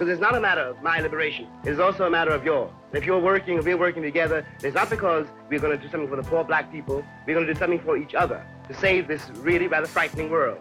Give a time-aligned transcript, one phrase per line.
[0.00, 1.46] Because it's not a matter of my liberation.
[1.62, 2.70] It's also a matter of yours.
[2.94, 6.08] If you're working, if we're working together, it's not because we're going to do something
[6.08, 7.04] for the poor black people.
[7.26, 10.56] We're going to do something for each other to save this really rather frightening world.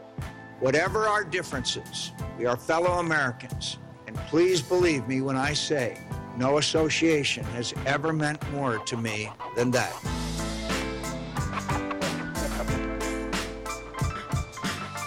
[0.59, 3.77] Whatever our differences, we are fellow Americans.
[4.07, 5.98] And please believe me when I say
[6.35, 9.95] no association has ever meant more to me than that.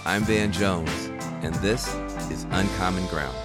[0.07, 1.11] I'm Van Jones,
[1.43, 1.95] and this
[2.31, 3.37] is Uncommon Ground.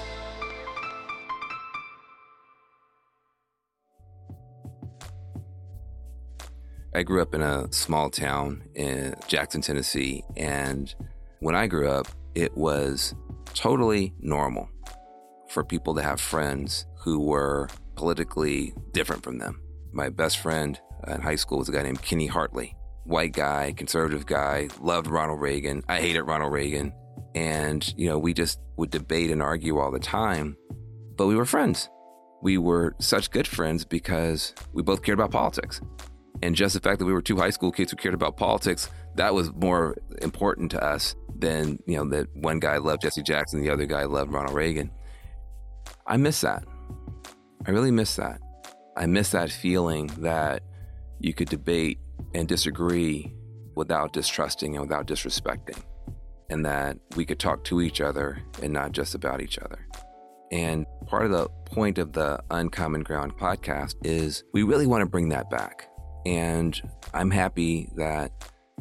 [6.98, 10.96] I grew up in a small town in Jackson, Tennessee, and
[11.42, 13.14] when I grew up, it was
[13.54, 14.68] totally normal
[15.48, 19.62] for people to have friends who were politically different from them.
[19.92, 24.26] My best friend in high school was a guy named Kenny Hartley, white guy, conservative
[24.26, 25.84] guy, loved Ronald Reagan.
[25.88, 26.94] I hated Ronald Reagan.
[27.36, 30.58] And, you know, we just would debate and argue all the time,
[31.16, 31.92] but we were friends.
[32.42, 35.80] We were such good friends because we both cared about politics.
[36.42, 38.90] And just the fact that we were two high school kids who cared about politics,
[39.16, 43.62] that was more important to us than, you know, that one guy loved Jesse Jackson,
[43.62, 44.92] the other guy loved Ronald Reagan.
[46.06, 46.64] I miss that.
[47.66, 48.40] I really miss that.
[48.96, 50.64] I miss that feeling that
[51.20, 52.00] you could debate
[52.34, 53.34] and disagree
[53.76, 55.80] without distrusting and without disrespecting,
[56.50, 59.88] and that we could talk to each other and not just about each other.
[60.52, 65.06] And part of the point of the Uncommon Ground podcast is we really want to
[65.10, 65.90] bring that back.
[66.26, 66.80] And
[67.14, 68.32] I'm happy that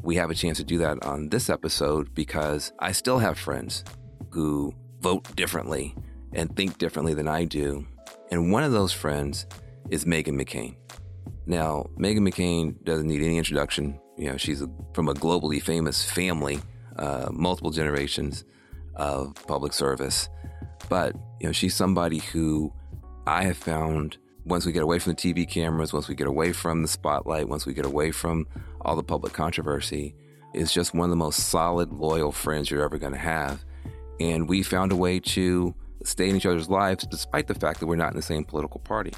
[0.02, 3.84] we have a chance to do that on this episode because I still have friends
[4.30, 5.94] who vote differently
[6.32, 7.86] and think differently than I do.
[8.30, 9.46] And one of those friends
[9.90, 10.76] is Meghan McCain.
[11.46, 13.98] Now, Meghan McCain doesn't need any introduction.
[14.18, 14.62] You know, she's
[14.94, 16.58] from a globally famous family,
[16.96, 18.44] uh, multiple generations
[18.96, 20.28] of public service.
[20.88, 22.72] But, you know, she's somebody who
[23.26, 26.52] I have found once we get away from the TV cameras, once we get away
[26.52, 28.46] from the spotlight, once we get away from
[28.80, 30.14] all the public controversy,
[30.54, 33.64] is just one of the most solid, loyal friends you're ever going to have.
[34.20, 35.74] And we found a way to
[36.04, 38.80] stay in each other's lives despite the fact that we're not in the same political
[38.80, 39.12] party.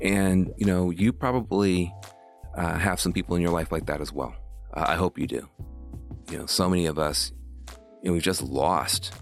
[0.00, 1.92] And, you know, you probably
[2.56, 4.34] uh, have some people in your life like that as well.
[4.72, 5.48] Uh, I hope you do.
[6.30, 7.32] You know, so many of us,
[8.02, 9.12] you know, we've just lost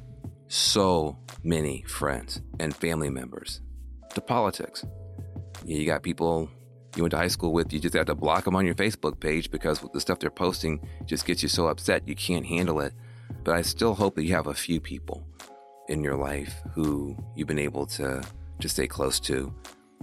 [0.49, 3.63] so many friends and family members
[4.15, 4.85] to politics.
[5.65, 6.51] You got people
[6.97, 9.19] you went to high school with, you just have to block them on your Facebook
[9.19, 12.93] page because the stuff they're posting just gets you so upset you can't handle it.
[13.45, 15.27] But I still hope that you have a few people
[15.89, 18.23] in your life who you've been able to
[18.61, 19.53] to stay close to.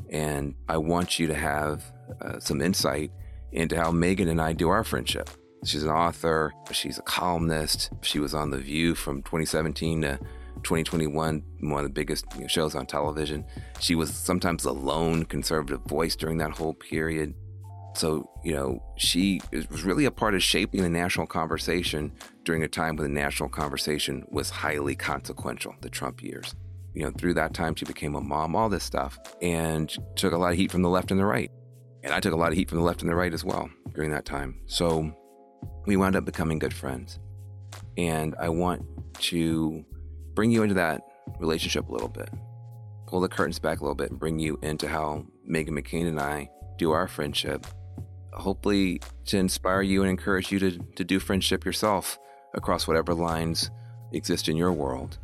[0.09, 1.83] And I want you to have
[2.21, 3.11] uh, some insight
[3.51, 5.29] into how Meghan and I do our friendship.
[5.63, 7.91] She's an author, she's a columnist.
[8.01, 10.19] She was on The View from 2017 to
[10.63, 13.45] 2021, one of the biggest you know, shows on television.
[13.79, 17.33] She was sometimes the lone conservative voice during that whole period.
[17.95, 22.11] So, you know, she was really a part of shaping the national conversation
[22.43, 26.55] during a time when the national conversation was highly consequential, the Trump years.
[26.93, 30.37] You know, through that time, she became a mom, all this stuff, and took a
[30.37, 31.51] lot of heat from the left and the right.
[32.03, 33.69] And I took a lot of heat from the left and the right as well
[33.93, 34.61] during that time.
[34.65, 35.11] So
[35.85, 37.19] we wound up becoming good friends.
[37.97, 38.85] And I want
[39.21, 39.85] to
[40.39, 41.01] bring you into that
[41.37, 42.29] relationship a little bit,
[43.07, 46.17] pull the curtains back a little bit, and bring you into how Meghan McCain and
[46.17, 47.67] I do our friendship.
[48.31, 52.17] Hopefully, to inspire you and encourage you to, to do friendship yourself
[52.53, 53.69] across whatever lines
[54.13, 55.17] exist in your world.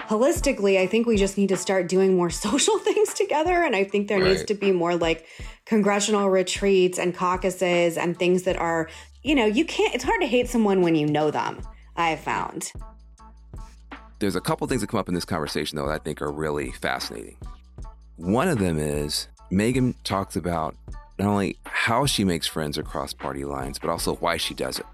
[0.00, 3.62] Holistically, I think we just need to start doing more social things together.
[3.62, 4.30] And I think there right.
[4.30, 5.28] needs to be more like
[5.64, 8.90] congressional retreats and caucuses and things that are,
[9.22, 11.62] you know, you can't, it's hard to hate someone when you know them.
[11.96, 12.72] I've found.
[14.18, 16.30] There's a couple things that come up in this conversation, though, that I think are
[16.30, 17.36] really fascinating.
[18.16, 20.76] One of them is Meghan talks about
[21.18, 24.86] not only how she makes friends across party lines, but also why she does it.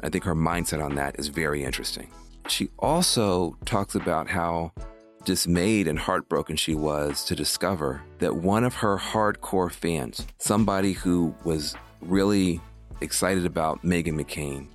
[0.00, 2.10] I think her mindset on that is very interesting.
[2.48, 4.72] She also talks about how
[5.24, 11.34] dismayed and heartbroken she was to discover that one of her hardcore fans, somebody who
[11.44, 12.60] was really
[13.00, 14.66] excited about Meghan McCain,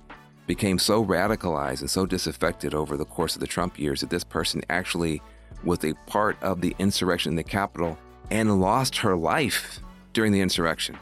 [0.48, 4.24] became so radicalized and so disaffected over the course of the Trump years that this
[4.24, 5.22] person actually
[5.62, 7.96] was a part of the insurrection in the Capitol
[8.30, 9.78] and lost her life
[10.14, 10.96] during the insurrection.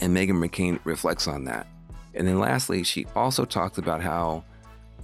[0.00, 1.66] And Meghan McCain reflects on that.
[2.14, 4.42] And then lastly, she also talks about how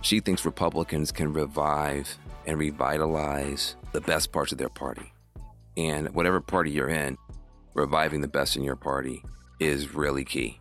[0.01, 2.17] she thinks Republicans can revive
[2.47, 5.13] and revitalize the best parts of their party.
[5.77, 7.19] And whatever party you're in,
[7.75, 9.23] reviving the best in your party
[9.61, 10.59] is really key.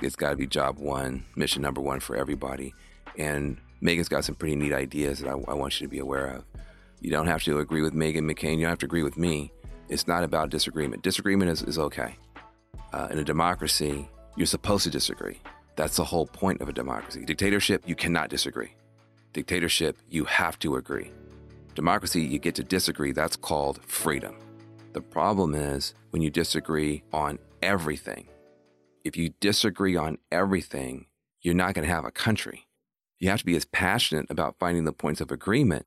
[0.00, 2.74] It's got to be job one, mission number one for everybody.
[3.16, 6.26] And Meghan's got some pretty neat ideas that I, I, want you to be aware
[6.26, 6.44] of.
[7.00, 8.56] You don't have to agree with Megan McCain.
[8.56, 9.52] You don't have to agree with me.
[9.88, 11.02] It's not about disagreement.
[11.02, 12.16] Disagreement is, is okay.
[12.92, 15.40] Uh, in a democracy, you're supposed to disagree.
[15.76, 17.24] That's the whole point of a democracy.
[17.24, 18.74] Dictatorship, you cannot disagree.
[19.32, 21.10] Dictatorship, you have to agree.
[21.74, 23.12] Democracy, you get to disagree.
[23.12, 24.36] That's called freedom.
[24.92, 28.26] The problem is when you disagree on everything.
[29.08, 31.06] If you disagree on everything,
[31.40, 32.66] you're not going to have a country.
[33.18, 35.86] You have to be as passionate about finding the points of agreement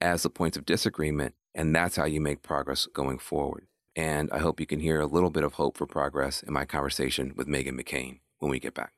[0.00, 3.66] as the points of disagreement, and that's how you make progress going forward.
[3.94, 6.64] And I hope you can hear a little bit of hope for progress in my
[6.64, 8.94] conversation with Meghan McCain when we get back.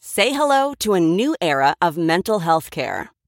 [0.00, 3.12] Say hello to a new era of mental health care.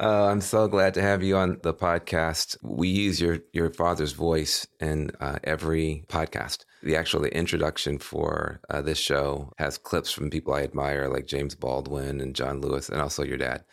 [0.00, 2.56] Uh, I'm so glad to have you on the podcast.
[2.62, 6.64] We use your your father's voice in uh, every podcast.
[6.84, 11.26] The actual the introduction for uh, this show has clips from people I admire, like
[11.26, 13.64] James Baldwin and John Lewis, and also your dad.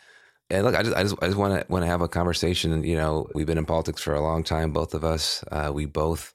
[0.50, 2.82] And look, I just I just I just want to want to have a conversation.
[2.82, 5.44] You know, we've been in politics for a long time, both of us.
[5.52, 6.34] Uh, we both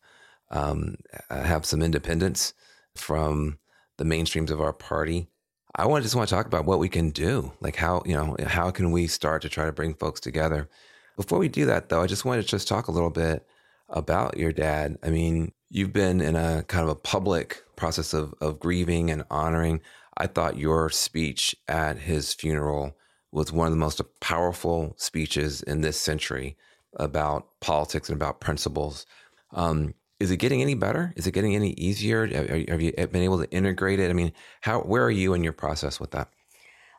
[0.52, 0.96] um,
[1.30, 2.54] have some independence
[2.96, 3.60] from
[3.98, 5.28] the mainstreams of our party.
[5.76, 8.36] I want just want to talk about what we can do, like how you know
[8.46, 10.70] how can we start to try to bring folks together.
[11.16, 13.46] Before we do that, though, I just wanted to just talk a little bit
[13.90, 14.98] about your dad.
[15.04, 19.24] I mean, you've been in a kind of a public process of of grieving and
[19.30, 19.82] honoring.
[20.18, 22.96] I thought your speech at his funeral
[23.32, 26.58] was one of the most powerful speeches in this century
[26.98, 29.06] about politics and about principles.
[29.54, 31.14] Um, is it getting any better?
[31.16, 32.28] Is it getting any easier?
[32.28, 34.10] Have you been able to integrate it?
[34.10, 36.30] I mean, how where are you in your process with that?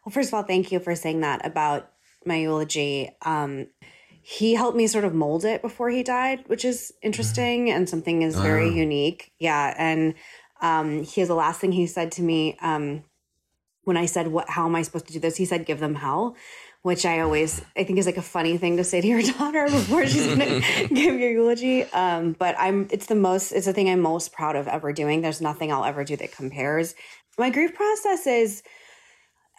[0.05, 1.91] Well, first of all, thank you for saying that about
[2.27, 3.11] my eulogy.
[3.23, 3.69] Um,
[4.23, 8.23] he helped me sort of mold it before he died, which is interesting and something
[8.23, 8.73] is very uh.
[8.73, 9.33] unique.
[9.39, 10.15] Yeah, and
[10.61, 13.05] um, he has the last thing he said to me um,
[13.85, 14.51] when I said, "What?
[14.51, 16.37] How am I supposed to do this?" He said, "Give them hell."
[16.83, 19.67] Which I always I think is like a funny thing to say to your daughter
[19.67, 21.85] before she's gonna give your eulogy.
[21.85, 25.23] Um, but I'm it's the most it's the thing I'm most proud of ever doing.
[25.23, 26.95] There's nothing I'll ever do that compares.
[27.39, 28.63] My grief process is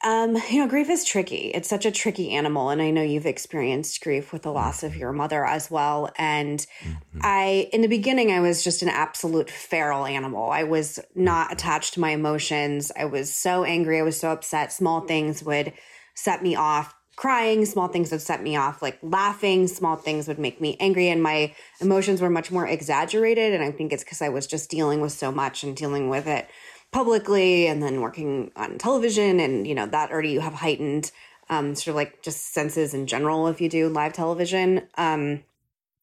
[0.03, 1.51] um, you know, grief is tricky.
[1.53, 2.69] It's such a tricky animal.
[2.69, 6.11] And I know you've experienced grief with the loss of your mother as well.
[6.17, 7.19] And mm-hmm.
[7.21, 10.49] I, in the beginning, I was just an absolute feral animal.
[10.51, 12.91] I was not attached to my emotions.
[12.97, 13.97] I was so angry.
[13.99, 14.73] I was so upset.
[14.73, 15.71] Small things would
[16.15, 20.39] set me off crying, small things would set me off, like laughing, small things would
[20.39, 21.10] make me angry.
[21.10, 23.53] And my emotions were much more exaggerated.
[23.53, 26.27] And I think it's because I was just dealing with so much and dealing with
[26.27, 26.48] it
[26.93, 31.12] publicly and then working on television and you know that already you have heightened
[31.50, 35.43] um, sort of like just senses in general if you do live television um,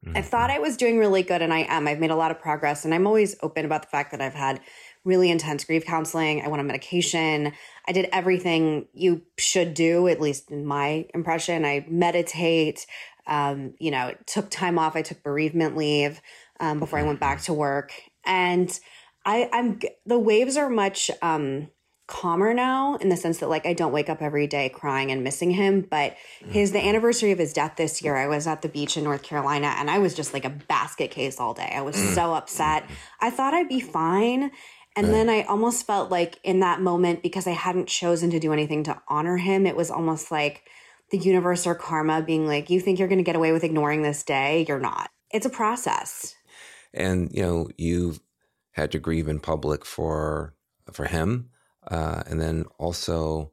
[0.04, 0.16] mm-hmm.
[0.16, 2.40] i thought i was doing really good and i am i've made a lot of
[2.40, 4.60] progress and i'm always open about the fact that i've had
[5.04, 7.52] really intense grief counseling i went on medication
[7.88, 12.86] i did everything you should do at least in my impression i meditate
[13.26, 16.20] um, you know took time off i took bereavement leave
[16.58, 17.92] um, before i went back to work
[18.24, 18.80] and
[19.24, 21.68] I, I'm the waves are much um
[22.10, 25.22] calmer now in the sense that like I don't wake up every day crying and
[25.24, 25.86] missing him.
[25.88, 26.88] But his the mm-hmm.
[26.88, 29.88] anniversary of his death this year, I was at the beach in North Carolina and
[29.88, 31.72] I was just like a basket case all day.
[31.74, 32.14] I was mm.
[32.14, 32.84] so upset.
[33.20, 34.50] I thought I'd be fine.
[34.96, 35.12] And right.
[35.12, 38.84] then I almost felt like in that moment, because I hadn't chosen to do anything
[38.84, 40.68] to honor him, it was almost like
[41.10, 44.02] the universe or karma being like, you think you're going to get away with ignoring
[44.02, 44.64] this day?
[44.68, 45.10] You're not.
[45.30, 46.34] It's a process.
[46.92, 48.20] And, you know, you've
[48.72, 50.54] had to grieve in public for
[50.92, 51.50] for him,
[51.88, 53.52] uh, and then also,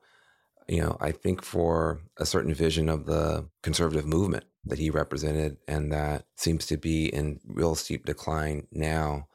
[0.67, 5.57] you know, I think for a certain vision of the conservative movement that he represented,
[5.67, 9.27] and that seems to be in real steep decline now.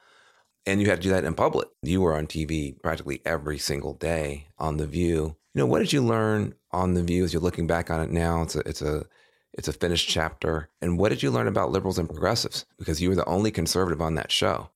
[0.67, 1.69] And you had to do that in public.
[1.83, 5.37] You were on TV practically every single day on The View.
[5.55, 8.11] You know, what did you learn on The View as you're looking back on it
[8.11, 8.43] now?
[8.43, 9.05] It's a, it's a,
[9.53, 10.69] it's a finished chapter.
[10.81, 12.65] And what did you learn about liberals and progressives?
[12.79, 14.71] Because you were the only conservative on that show.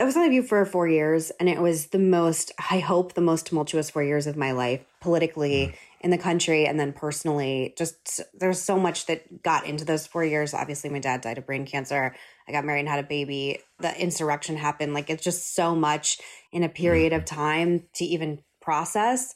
[0.00, 3.12] I was on the View for four years, and it was the most, I hope,
[3.12, 5.74] the most tumultuous four years of my life politically mm.
[6.00, 7.72] in the country and then personally.
[7.78, 10.54] Just there's so much that got into those four years.
[10.54, 12.16] Obviously, my dad died of brain cancer.
[12.48, 13.58] I got married and had a baby.
[13.80, 14.94] The insurrection happened.
[14.94, 16.18] Like it's just so much
[16.52, 17.34] in a period of mm-hmm.
[17.36, 19.34] time to even process.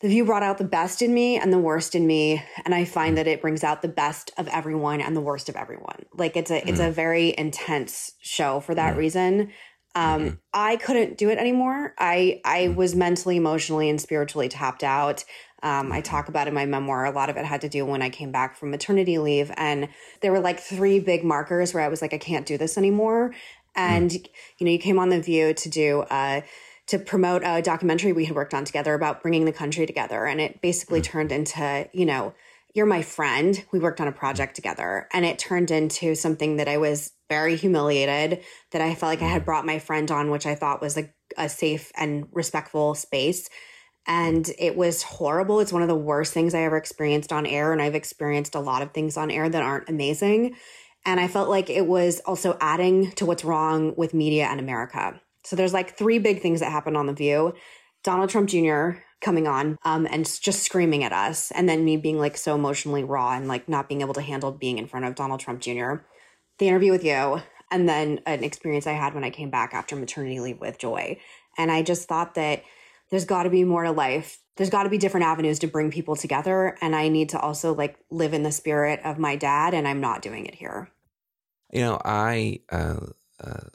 [0.00, 2.84] The View brought out the best in me and the worst in me, and I
[2.84, 3.16] find mm.
[3.16, 6.04] that it brings out the best of everyone and the worst of everyone.
[6.12, 6.92] Like it's a it's a mm.
[6.92, 9.52] very intense show for that reason.
[9.94, 10.34] Um, mm-hmm.
[10.52, 11.94] I couldn't do it anymore.
[11.98, 15.24] I I was mentally, emotionally, and spiritually tapped out.
[15.64, 17.06] Um, I talk about in my memoir.
[17.06, 19.88] A lot of it had to do when I came back from maternity leave, and
[20.20, 23.34] there were like three big markers where I was like, I can't do this anymore.
[23.74, 24.26] And mm.
[24.58, 26.00] you know, you came on the View to do.
[26.02, 26.42] Uh,
[26.86, 30.26] to promote a documentary we had worked on together about bringing the country together.
[30.26, 31.04] And it basically mm.
[31.04, 32.34] turned into, you know,
[32.74, 33.64] you're my friend.
[33.72, 37.56] We worked on a project together and it turned into something that I was very
[37.56, 38.42] humiliated
[38.72, 39.46] that I felt like I had mm-hmm.
[39.46, 43.48] brought my friend on, which I thought was a, a safe and respectful space.
[44.06, 45.60] And it was horrible.
[45.60, 47.72] It's one of the worst things I ever experienced on air.
[47.72, 50.56] And I've experienced a lot of things on air that aren't amazing.
[51.06, 55.20] And I felt like it was also adding to what's wrong with media and America.
[55.44, 57.54] So there's like three big things that happened on The View.
[58.02, 59.00] Donald Trump Jr.
[59.20, 61.50] coming on um, and just screaming at us.
[61.50, 64.52] And then me being like so emotionally raw and like not being able to handle
[64.52, 65.96] being in front of Donald Trump Jr
[66.58, 69.96] the interview with you and then an experience I had when I came back after
[69.96, 71.18] maternity leave with Joy.
[71.58, 72.62] And I just thought that
[73.14, 74.40] there's got to be more to life.
[74.56, 76.76] There's got to be different avenues to bring people together.
[76.80, 80.00] And I need to also like live in the spirit of my dad, and I'm
[80.00, 80.90] not doing it here.
[81.72, 83.06] You know, I, uh,
[83.42, 83.68] uh,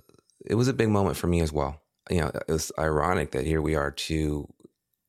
[0.46, 1.82] it was a big moment for me as well.
[2.10, 4.54] You know, it was ironic that here we are, two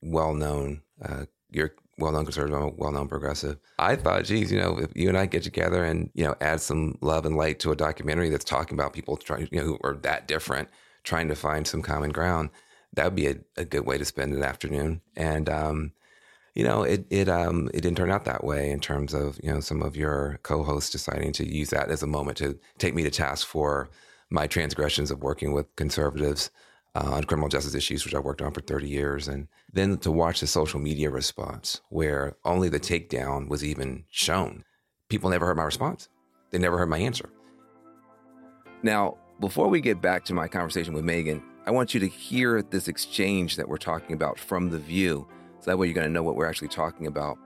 [0.00, 3.58] well known, uh, you're well-known conservative, well-known progressive.
[3.78, 6.60] I thought, geez, you know, if you and I get together and you know add
[6.60, 9.78] some love and light to a documentary that's talking about people trying, you know, who
[9.84, 10.68] are that different,
[11.04, 12.50] trying to find some common ground,
[12.94, 15.00] that would be a, a good way to spend an afternoon.
[15.16, 15.92] And um,
[16.54, 19.52] you know, it it um it didn't turn out that way in terms of you
[19.52, 23.02] know some of your co-hosts deciding to use that as a moment to take me
[23.04, 23.90] to task for
[24.30, 26.50] my transgressions of working with conservatives
[26.94, 29.28] uh, on criminal justice issues, which I worked on for 30 years.
[29.28, 34.64] And then to watch the social media response where only the takedown was even shown.
[35.08, 36.08] People never heard my response,
[36.50, 37.28] they never heard my answer.
[38.82, 42.62] Now, before we get back to my conversation with Meghan, I want you to hear
[42.62, 45.26] this exchange that we're talking about from The View.
[45.60, 47.38] So that way you're going to know what we're actually talking about.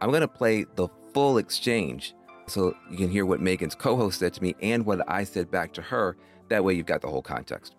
[0.00, 2.14] I'm going to play the full exchange
[2.46, 5.50] so you can hear what Meghan's co host said to me and what I said
[5.50, 6.16] back to her.
[6.48, 7.76] That way you've got the whole context.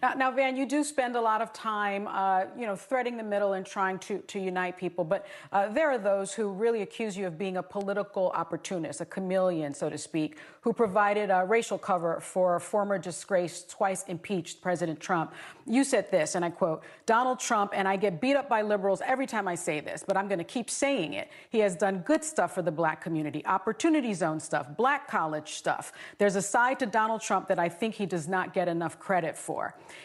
[0.00, 3.22] Now, now, Van, you do spend a lot of time, uh, you know, threading the
[3.22, 5.04] middle and trying to, to unite people.
[5.04, 9.04] But uh, there are those who really accuse you of being a political opportunist, a
[9.04, 15.00] chameleon, so to speak, who provided a racial cover for former disgraced, twice impeached President
[15.00, 15.32] Trump.
[15.66, 19.00] You said this, and I quote, Donald Trump, and I get beat up by liberals
[19.04, 21.30] every time I say this, but I'm going to keep saying it.
[21.50, 25.92] He has done good stuff for the black community, opportunity zone stuff, black college stuff.
[26.18, 29.36] There's a side to Donald Trump that I think he does not get enough credit
[29.36, 29.61] for.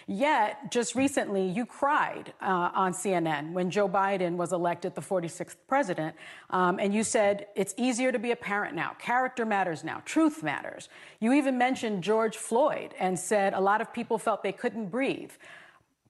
[0.08, 5.56] Yet, just recently, you cried uh, on CNN when Joe Biden was elected the 46th
[5.68, 6.16] president,
[6.50, 8.96] um, and you said, it's easier to be a parent now.
[9.00, 10.02] Character matters now.
[10.06, 10.90] Truth matters.
[11.20, 15.32] You even mentioned George Floyd and said a lot of people felt they couldn't breathe.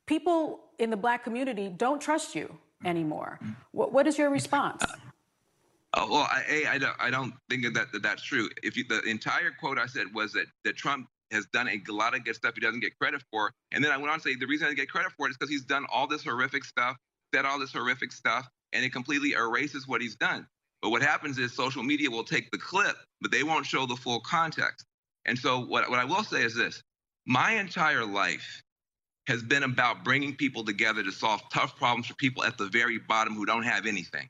[0.05, 2.47] people in the black community don't trust you
[2.85, 3.39] anymore.
[3.71, 4.83] What, what is your response?
[5.93, 8.49] Uh, well, I, I, don't, I don't think that, that that's true.
[8.61, 12.15] If you, the entire quote I said was that, that Trump has done a lot
[12.15, 13.51] of good stuff he doesn't get credit for.
[13.71, 15.31] And then I went on to say the reason I didn't get credit for it
[15.31, 16.97] is because he's done all this horrific stuff,
[17.33, 20.47] said all this horrific stuff, and it completely erases what he's done.
[20.81, 23.95] But what happens is social media will take the clip, but they won't show the
[23.95, 24.85] full context.
[25.25, 26.81] And so what, what I will say is this
[27.25, 28.61] my entire life
[29.27, 32.97] has been about bringing people together to solve tough problems for people at the very
[32.97, 34.29] bottom who don't have anything.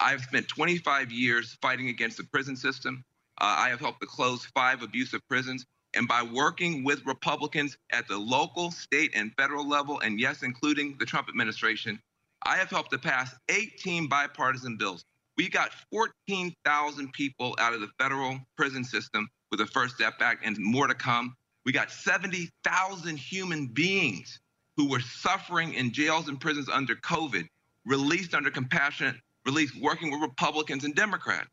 [0.00, 3.04] I've spent 25 years fighting against the prison system.
[3.38, 5.66] Uh, I have helped to close five abusive prisons.
[5.94, 10.96] And by working with Republicans at the local, state, and federal level, and yes, including
[10.98, 12.00] the Trump administration,
[12.44, 15.04] I have helped to pass 18 bipartisan bills.
[15.36, 20.44] We got 14,000 people out of the federal prison system with the First Step Act
[20.44, 21.36] and more to come.
[21.64, 24.40] We got 70,000 human beings
[24.76, 27.46] who were suffering in jails and prisons under COVID,
[27.86, 31.48] released under compassionate release, working with Republicans and Democrats.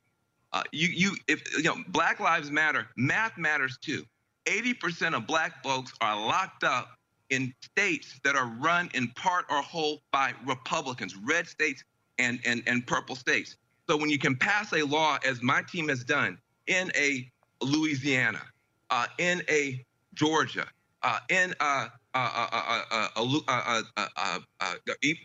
[0.52, 4.04] Uh, you, you, if you know, Black Lives Matter, math matters too.
[4.50, 6.98] 80% of black folks are locked up
[7.30, 11.84] in states that are run in part or whole by Republicans, red states
[12.18, 13.58] and, and, and purple states.
[13.88, 17.30] So when you can pass a law, as my team has done, in a
[17.62, 18.42] Louisiana,
[18.90, 20.66] uh, in a Georgia,
[21.04, 21.54] uh, in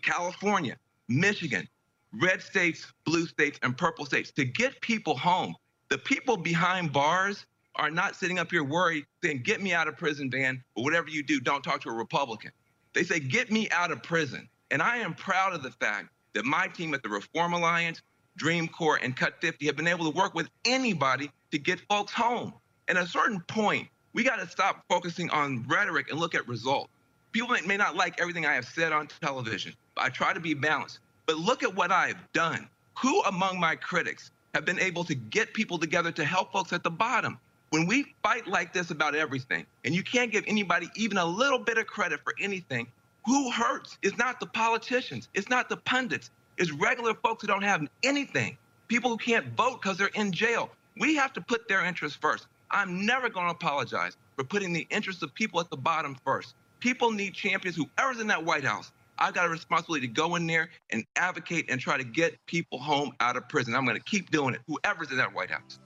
[0.03, 0.77] California,
[1.07, 1.67] Michigan,
[2.13, 5.55] red states, blue states, and purple states, to get people home,
[5.89, 9.97] the people behind bars are not sitting up here worried saying, get me out of
[9.97, 12.51] prison, Van, or whatever you do, don't talk to a Republican.
[12.93, 14.47] They say, get me out of prison.
[14.71, 18.01] And I am proud of the fact that my team at the Reform Alliance,
[18.37, 22.13] Dream Corps, and Cut 50 have been able to work with anybody to get folks
[22.13, 22.53] home.
[22.87, 26.47] And at a certain point, we got to stop focusing on rhetoric and look at
[26.47, 26.89] results.
[27.31, 30.53] People may not like everything I have said on television, but I try to be
[30.53, 30.99] balanced.
[31.25, 32.69] But look at what I've done.
[32.99, 36.83] Who among my critics have been able to get people together to help folks at
[36.83, 37.37] the bottom?
[37.75, 41.59] When we fight like this about everything, and you can't give anybody even a little
[41.59, 42.87] bit of credit for anything,
[43.25, 47.63] who hurts is not the politicians, it's not the pundits, it's regular folks who don't
[47.63, 48.57] have anything,
[48.87, 50.69] people who can't vote because they're in jail.
[50.97, 52.47] We have to put their interests first.
[52.71, 56.55] I'm never going to apologize for putting the interests of people at the bottom first.
[56.79, 58.93] People need champions, whoever's in that White House.
[59.19, 62.79] I've got a responsibility to go in there and advocate and try to get people
[62.79, 63.75] home out of prison.
[63.75, 65.77] I'm going to keep doing it, whoever's in that White House.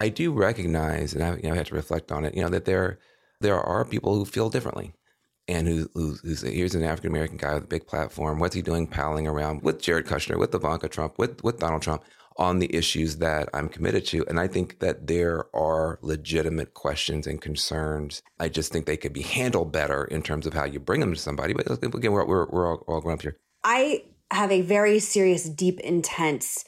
[0.00, 2.48] I do recognize, and I, you know, I have to reflect on it, you know,
[2.48, 2.98] that there
[3.40, 4.94] there are people who feel differently.
[5.50, 8.38] And who, who's here's an African American guy with a big platform.
[8.38, 12.04] What's he doing palling around with Jared Kushner, with Ivanka Trump, with, with Donald Trump
[12.36, 14.26] on the issues that I'm committed to?
[14.28, 18.20] And I think that there are legitimate questions and concerns.
[18.38, 21.14] I just think they could be handled better in terms of how you bring them
[21.14, 21.54] to somebody.
[21.54, 23.38] But again, we're, we're, we're all, all grown up here.
[23.64, 26.66] I have a very serious, deep, intense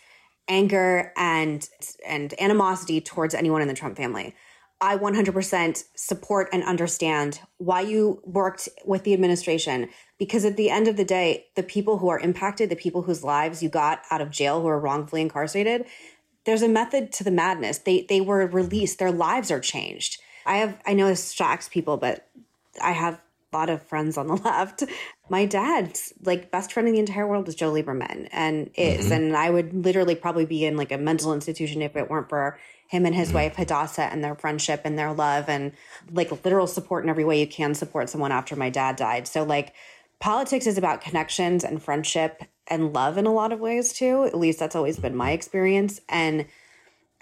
[0.50, 1.66] anger and
[2.06, 4.34] and animosity towards anyone in the Trump family.
[4.82, 10.88] I 100% support and understand why you worked with the administration because at the end
[10.88, 14.22] of the day, the people who are impacted, the people whose lives you got out
[14.22, 15.84] of jail who are wrongfully incarcerated,
[16.46, 17.78] there's a method to the madness.
[17.78, 20.20] They they were released, their lives are changed.
[20.46, 22.26] I have I know this shocks people, but
[22.82, 23.20] I have
[23.52, 24.84] lot of friends on the left.
[25.28, 29.06] My dad's like best friend in the entire world is Joe Lieberman and is.
[29.06, 29.12] Mm-hmm.
[29.12, 32.58] And I would literally probably be in like a mental institution if it weren't for
[32.88, 33.36] him and his mm-hmm.
[33.36, 35.72] wife Hadassah and their friendship and their love and
[36.10, 39.28] like literal support in every way you can support someone after my dad died.
[39.28, 39.74] So like
[40.18, 44.24] politics is about connections and friendship and love in a lot of ways too.
[44.24, 46.00] At least that's always been my experience.
[46.08, 46.46] And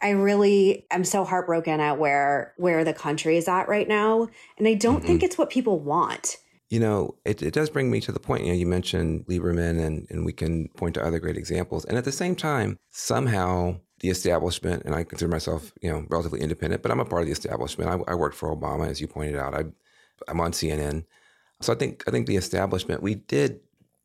[0.01, 4.69] I really am so heartbroken at where where the country is at right now, and
[4.69, 5.07] I don't mm-hmm.
[5.07, 6.37] think it's what people want.
[6.71, 8.45] You know, it, it does bring me to the point.
[8.45, 11.85] You know, you mentioned Lieberman, and and we can point to other great examples.
[11.85, 16.41] And at the same time, somehow the establishment, and I consider myself, you know, relatively
[16.41, 17.91] independent, but I'm a part of the establishment.
[17.91, 19.55] I, I worked for Obama, as you pointed out.
[19.55, 19.65] I,
[20.29, 21.05] I'm on CNN,
[21.61, 23.61] so I think I think the establishment we did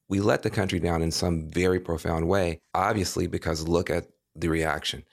[0.10, 2.62] we let the country down in some very profound way.
[2.74, 5.04] Obviously, because look at the reaction.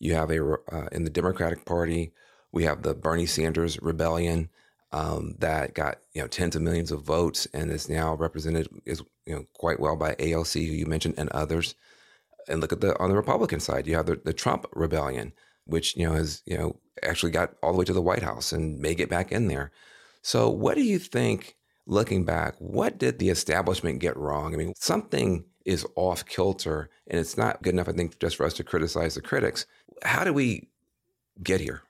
[0.00, 2.12] You have a uh, in the Democratic Party,
[2.50, 4.48] we have the Bernie Sanders rebellion
[4.92, 9.02] um, that got you know tens of millions of votes and is now represented is
[9.26, 11.74] you know quite well by AOC, who you mentioned, and others.
[12.48, 15.32] And look at the on the Republican side, you have the, the Trump rebellion,
[15.64, 18.52] which you know has you know actually got all the way to the White House
[18.52, 19.70] and may get back in there.
[20.22, 21.56] So, what do you think?
[21.86, 24.54] Looking back, what did the establishment get wrong?
[24.54, 28.46] I mean, something is off kilter, and it's not good enough, I think, just for
[28.46, 29.66] us to criticize the critics
[30.02, 30.68] how do we
[31.42, 31.82] get here?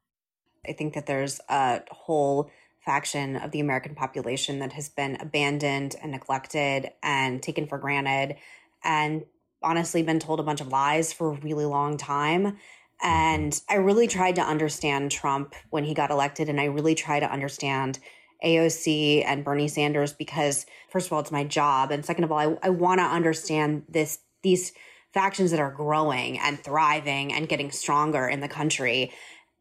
[0.67, 2.51] I think that there's a whole
[2.85, 8.37] faction of the American population that has been abandoned and neglected and taken for granted
[8.83, 9.25] and
[9.63, 12.45] honestly been told a bunch of lies for a really long time.
[12.45, 12.57] Mm-hmm.
[13.03, 17.21] And I really tried to understand Trump when he got elected, and I really try
[17.21, 17.99] to understand
[18.45, 22.39] AOC and Bernie Sanders because, first of all, it's my job, and second of all,
[22.39, 24.73] I, I want to understand this these
[25.13, 29.13] factions that are growing and thriving and getting stronger in the country.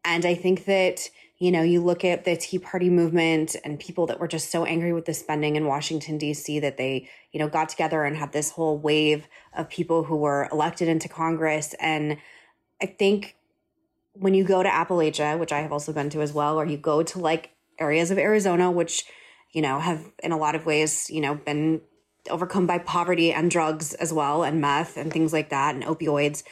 [0.04, 1.10] And I think that
[1.40, 4.66] you know, you look at the Tea Party movement and people that were just so
[4.66, 8.32] angry with the spending in Washington, D.C., that they, you know, got together and had
[8.32, 11.74] this whole wave of people who were elected into Congress.
[11.80, 12.18] And
[12.82, 13.36] I think
[14.12, 16.76] when you go to Appalachia, which I have also been to as well, or you
[16.76, 19.04] go to like areas of Arizona, which,
[19.50, 21.80] you know, have in a lot of ways, you know, been
[22.28, 26.42] overcome by poverty and drugs as well, and meth and things like that, and opioids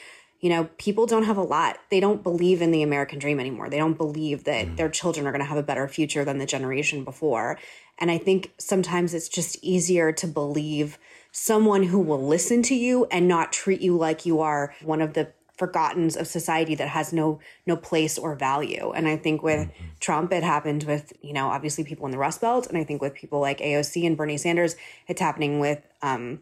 [0.41, 1.79] you know, people don't have a lot.
[1.91, 3.69] They don't believe in the American dream anymore.
[3.69, 4.77] They don't believe that mm.
[4.77, 7.59] their children are going to have a better future than the generation before.
[7.99, 10.99] And I think sometimes it's just easier to believe
[11.33, 15.15] someone who will listen to you and not treat you like you are one of
[15.15, 18.93] the forgottens of society that has no no place or value.
[18.93, 19.85] And I think with mm-hmm.
[20.01, 23.03] Trump, it happened with you know obviously people in the Rust Belt, and I think
[23.03, 24.77] with people like AOC and Bernie Sanders,
[25.09, 26.41] it's happening with um,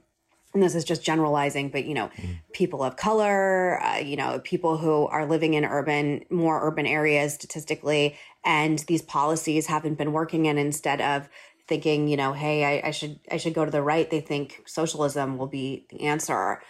[0.57, 2.38] and this is just generalizing, but you know, mm.
[2.52, 7.35] people of color, uh, you know, people who are living in urban, more urban areas
[7.35, 10.48] statistically, and these policies haven't been working.
[10.48, 11.29] And instead of
[11.68, 14.62] thinking, you know, hey, I, I should, I should go to the right, they think
[14.66, 16.62] socialism will be the answer.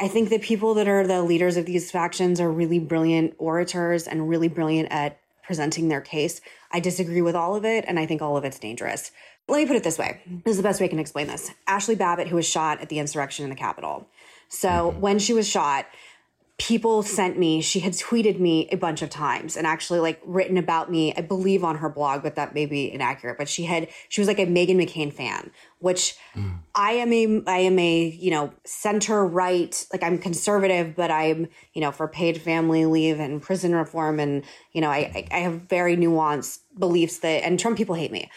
[0.00, 4.08] I think the people that are the leaders of these factions are really brilliant orators
[4.08, 6.40] and really brilliant at presenting their case.
[6.72, 9.10] I disagree with all of it, and I think all of it's dangerous
[9.50, 10.20] let me put it this way.
[10.44, 11.50] This is the best way I can explain this.
[11.66, 14.06] Ashli Babbitt, who was shot at the insurrection in the Capitol.
[14.48, 15.00] So mm-hmm.
[15.00, 15.86] when she was shot,
[16.60, 20.58] people sent me, she had tweeted me a bunch of times and actually like written
[20.58, 23.38] about me, I believe on her blog, but that may be inaccurate.
[23.38, 26.58] But she had, she was like a Meghan McCain fan, which mm.
[26.74, 31.48] I am a, I am a, you know, center right, like I'm conservative, but I'm,
[31.72, 34.20] you know, for paid family leave and prison reform.
[34.20, 38.30] And, you know, I, I have very nuanced beliefs that, and Trump people hate me.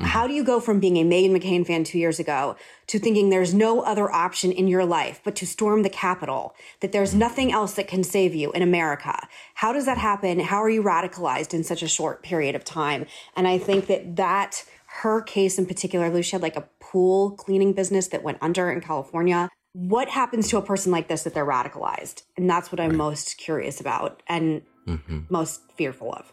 [0.00, 0.08] Mm-hmm.
[0.08, 3.28] How do you go from being a Meghan McCain fan two years ago to thinking
[3.28, 7.18] there's no other option in your life but to storm the Capitol, that there's mm-hmm.
[7.18, 9.28] nothing else that can save you in America?
[9.54, 10.40] How does that happen?
[10.40, 13.04] How are you radicalized in such a short period of time?
[13.36, 14.64] And I think that that,
[15.02, 18.80] her case in particular, she had like a pool cleaning business that went under in
[18.80, 19.50] California.
[19.74, 22.22] What happens to a person like this that they're radicalized?
[22.38, 22.96] And that's what I'm right.
[22.96, 25.20] most curious about and mm-hmm.
[25.28, 26.32] most fearful of.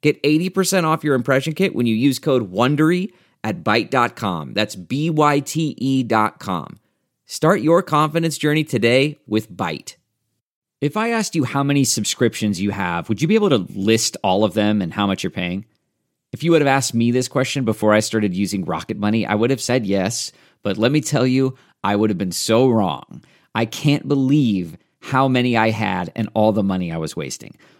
[0.00, 4.54] Get 80% off your impression kit when you use code WONDERY at Byte.com.
[4.54, 6.78] That's B-Y-T-E dot com.
[7.26, 9.96] Start your confidence journey today with Byte.
[10.80, 14.16] If I asked you how many subscriptions you have, would you be able to list
[14.22, 15.66] all of them and how much you're paying?
[16.32, 19.34] If you would have asked me this question before I started using Rocket Money, I
[19.34, 20.30] would have said yes.
[20.62, 23.24] But let me tell you, I would have been so wrong.
[23.54, 27.56] I can't believe how many I had and all the money I was wasting.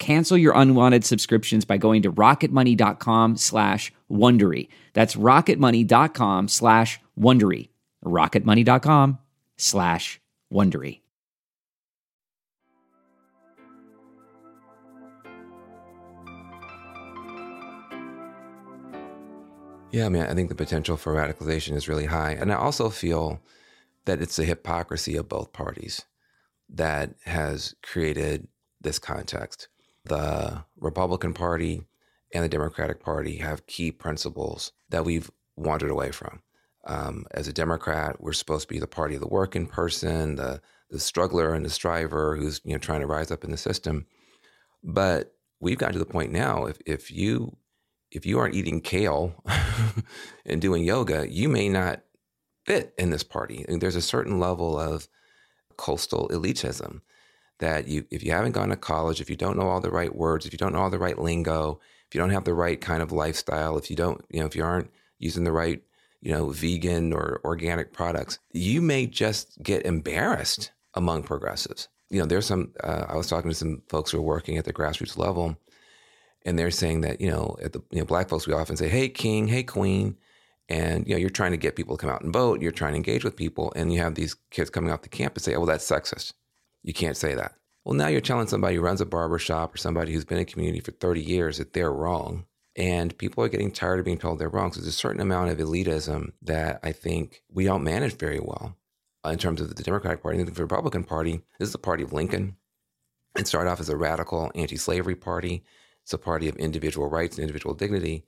[0.00, 4.68] Cancel your unwanted subscriptions by going to rocketmoney.com slash Wondery.
[4.94, 7.68] That's rocketmoney.com slash Wondery.
[8.04, 9.18] rocketmoney.com
[9.58, 10.20] slash
[10.52, 11.02] Wondery.
[19.92, 22.30] Yeah, I mean, I think the potential for radicalization is really high.
[22.32, 23.40] And I also feel
[24.06, 26.06] that it's the hypocrisy of both parties
[26.70, 28.48] that has created
[28.80, 29.68] this context.
[30.04, 31.82] The Republican Party
[32.32, 36.42] and the Democratic Party have key principles that we've wandered away from.
[36.86, 40.60] Um, as a Democrat, we're supposed to be the party of the working person, the
[40.90, 44.06] the struggler and the striver who's you know trying to rise up in the system.
[44.82, 47.56] But we've gotten to the point now if if you
[48.10, 49.44] if you aren't eating kale
[50.46, 52.02] and doing yoga, you may not
[52.66, 53.64] fit in this party.
[53.68, 55.08] There's a certain level of
[55.76, 57.00] coastal elitism
[57.60, 60.14] that you, if you haven't gone to college, if you don't know all the right
[60.14, 62.80] words, if you don't know all the right lingo, if you don't have the right
[62.80, 65.82] kind of lifestyle, if you don't, you know, if you aren't using the right,
[66.20, 71.88] you know, vegan or organic products, you may just get embarrassed among progressives.
[72.10, 74.64] You know, there's some, uh, I was talking to some folks who are working at
[74.64, 75.56] the grassroots level,
[76.44, 78.88] and they're saying that, you know, at the, you know, black folks, we often say,
[78.88, 80.16] hey, king, hey, queen.
[80.68, 82.92] And, you know, you're trying to get people to come out and vote, you're trying
[82.92, 85.60] to engage with people, and you have these kids coming off the campus say, oh,
[85.60, 86.32] well, that's sexist.
[86.82, 87.52] You can't say that.
[87.84, 90.42] Well, now you're telling somebody who runs a barber shop or somebody who's been in
[90.42, 92.46] a community for 30 years that they're wrong.
[92.76, 94.72] And people are getting tired of being told they're wrong.
[94.72, 98.76] So there's a certain amount of elitism that I think we don't manage very well
[99.24, 100.42] in terms of the Democratic Party.
[100.42, 102.56] The Republican Party, this is the party of Lincoln.
[103.36, 105.64] It started off as a radical anti slavery party,
[106.02, 108.24] it's a party of individual rights and individual dignity.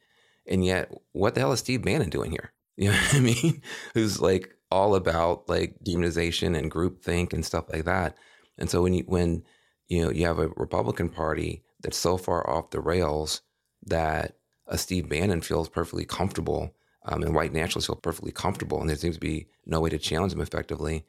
[0.46, 2.52] And yet, what the hell is Steve Bannon doing here?
[2.74, 3.62] You know what I mean?
[3.92, 8.16] Who's like all about like demonization and groupthink and stuff like that.
[8.58, 9.44] And so when you when
[9.88, 13.42] you know you have a Republican Party that's so far off the rails
[13.84, 14.36] that
[14.66, 18.96] a Steve Bannon feels perfectly comfortable, um, and white nationalists feel perfectly comfortable, and there
[18.96, 21.04] seems to be no way to challenge them effectively.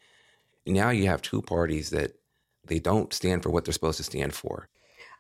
[0.66, 2.14] Now you have two parties that
[2.66, 4.70] they don't stand for what they're supposed to stand for.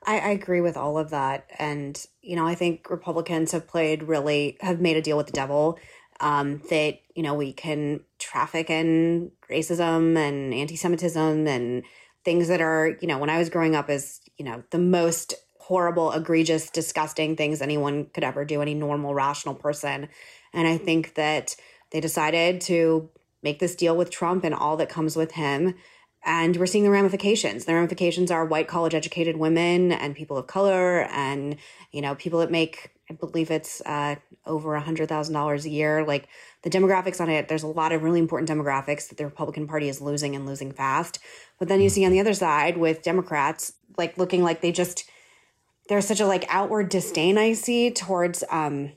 [0.05, 1.49] I, I, agree with all of that.
[1.59, 5.33] And, you know, I think Republicans have played really, have made a deal with the
[5.33, 5.79] devil
[6.19, 11.83] um, that, you know, we can traffic in racism and anti Semitism and
[12.25, 15.33] things that are, you know, when I was growing up as, you know, the most
[15.59, 20.09] horrible, egregious, disgusting things anyone could ever do, any normal, rational person.
[20.53, 21.55] And I think that
[21.91, 23.09] they decided to
[23.41, 25.75] make this deal with Trump and all that comes with him
[26.25, 30.47] and we're seeing the ramifications the ramifications are white college educated women and people of
[30.47, 31.57] color and
[31.91, 35.69] you know people that make i believe it's uh, over a hundred thousand dollars a
[35.69, 36.27] year like
[36.63, 39.89] the demographics on it there's a lot of really important demographics that the republican party
[39.89, 41.19] is losing and losing fast
[41.59, 45.05] but then you see on the other side with democrats like looking like they just
[45.89, 48.91] there's such a like outward disdain i see towards um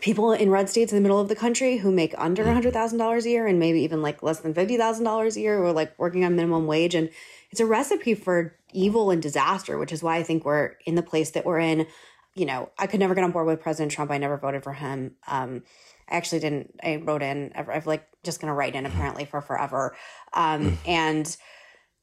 [0.00, 3.26] people in red states in the middle of the country who make under $100,000 mm-hmm.
[3.26, 6.34] a year and maybe even like less than $50,000 a year are like working on
[6.34, 6.94] minimum wage.
[6.94, 7.10] And
[7.50, 11.02] it's a recipe for evil and disaster, which is why I think we're in the
[11.02, 11.86] place that we're in.
[12.34, 14.10] You know, I could never get on board with President Trump.
[14.10, 15.16] I never voted for him.
[15.26, 15.62] Um,
[16.08, 19.40] I actually didn't, I wrote in, I've like just going to write in apparently for
[19.40, 19.94] forever.
[20.32, 20.76] Um, mm.
[20.86, 21.36] and,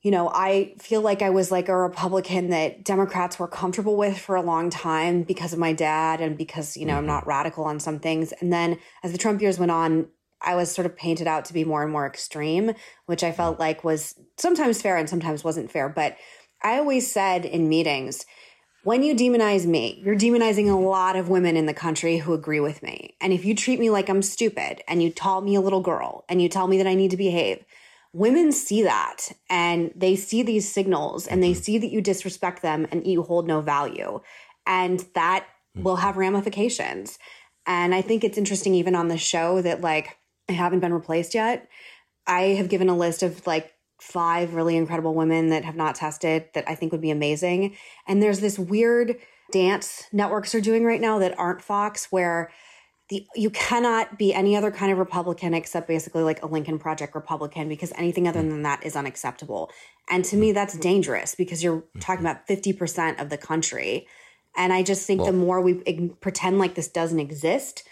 [0.01, 4.17] you know, I feel like I was like a Republican that Democrats were comfortable with
[4.17, 7.29] for a long time because of my dad and because, you know, I'm not mm-hmm.
[7.29, 8.31] radical on some things.
[8.39, 10.07] And then as the Trump years went on,
[10.41, 12.73] I was sort of painted out to be more and more extreme,
[13.07, 15.89] which I felt like was sometimes fair and sometimes wasn't fair.
[15.89, 16.15] But
[16.63, 18.25] I always said in meetings,
[18.83, 22.59] when you demonize me, you're demonizing a lot of women in the country who agree
[22.59, 23.15] with me.
[23.19, 26.23] And if you treat me like I'm stupid and you call me a little girl
[26.29, 27.63] and you tell me that I need to behave,
[28.13, 31.61] women see that and they see these signals and they mm-hmm.
[31.61, 34.21] see that you disrespect them and you hold no value.
[34.65, 35.83] And that mm-hmm.
[35.83, 37.19] will have ramifications.
[37.65, 41.35] And I think it's interesting, even on the show, that like I haven't been replaced
[41.35, 41.67] yet.
[42.25, 46.45] I have given a list of like five really incredible women that have not tested
[46.53, 47.75] that I think would be amazing.
[48.07, 49.17] And there's this weird
[49.51, 52.51] dance networks are doing right now that aren't Fox where
[53.09, 57.15] the you cannot be any other kind of Republican except basically like a Lincoln Project
[57.15, 59.71] Republican because anything other than that is unacceptable.
[60.09, 60.55] And to me, mm-hmm.
[60.55, 62.27] that's dangerous because you're talking mm-hmm.
[62.27, 64.07] about 50% of the country.
[64.55, 65.75] And I just think well, the more we
[66.21, 67.83] pretend like this doesn't exist,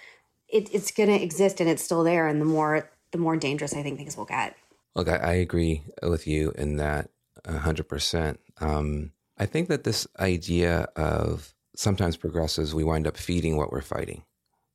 [0.49, 2.27] it, it's going to exist and it's still there.
[2.27, 4.55] And the more the more dangerous I think things will get.
[4.95, 7.09] Look, I, I agree with you in that
[7.45, 8.37] 100%.
[8.59, 13.81] Um, I think that this idea of sometimes progressives, we wind up feeding what we're
[13.81, 14.23] fighting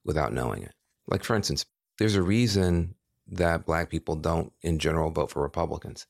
[0.05, 0.75] without knowing it.
[1.09, 1.67] Like, for instance,
[1.99, 2.95] there's a reason
[3.27, 6.07] that black people don't, in general, vote for Republicans.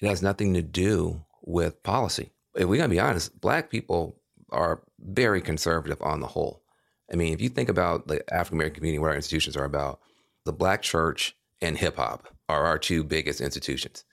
[0.00, 2.32] It has nothing to do with policy.
[2.54, 4.16] If we gotta be honest, black people
[4.50, 6.62] are very conservative on the whole.
[7.12, 10.00] I mean, if you think about the African American community, what our institutions are about,
[10.44, 14.04] the black church and hip hop are our two biggest institutions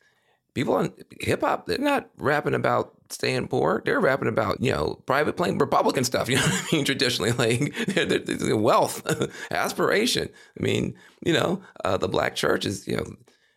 [0.58, 3.84] people on hip hop, they're not rapping about staying poor.
[3.86, 6.28] They're rapping about, you know, private plane Republican stuff.
[6.30, 6.84] You know what I mean?
[6.84, 9.06] Traditionally, like they're, they're wealth,
[9.52, 10.30] aspiration.
[10.60, 13.06] I mean, you know, uh, the black church is, you know,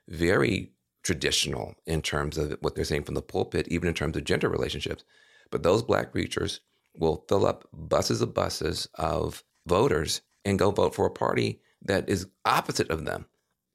[0.09, 4.25] very traditional in terms of what they're saying from the pulpit, even in terms of
[4.25, 5.03] gender relationships.
[5.51, 6.61] But those black preachers
[6.95, 12.11] will fill up buses of buses of voters and go vote for a party that
[12.11, 13.25] is opposite of them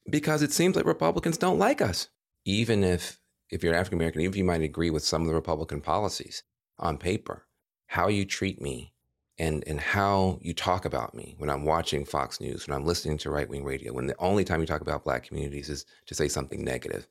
[0.10, 2.10] because it seems like Republicans don't like us
[2.46, 3.20] even if
[3.52, 6.44] if you're African American, even if you might agree with some of the Republican policies
[6.80, 7.46] on paper,
[7.88, 8.94] how you treat me
[9.38, 13.18] and and how you talk about me when I'm watching Fox News, when I'm listening
[13.20, 16.16] to right wing radio, when the only time you talk about black communities is to
[16.16, 17.08] say something negative.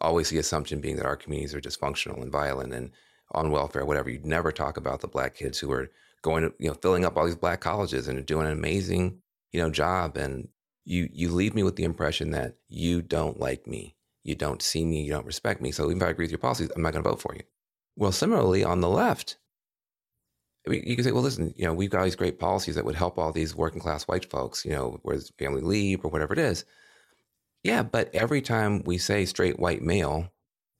[0.00, 2.90] Always the assumption being that our communities are dysfunctional and violent and
[3.32, 4.10] on welfare, whatever.
[4.10, 5.90] You'd never talk about the black kids who are
[6.22, 9.20] going to, you know, filling up all these black colleges and doing an amazing,
[9.52, 10.16] you know, job.
[10.16, 10.48] And
[10.84, 14.84] you you leave me with the impression that you don't like me, you don't see
[14.84, 15.70] me, you don't respect me.
[15.72, 17.42] So even if I agree with your policies, I'm not going to vote for you.
[17.96, 19.36] Well, similarly on the left,
[20.66, 22.74] I mean, you can say, well, listen, you know, we've got all these great policies
[22.74, 26.08] that would help all these working class white folks, you know, whereas family leave or
[26.08, 26.64] whatever it is.
[27.62, 30.32] Yeah, but every time we say straight white male,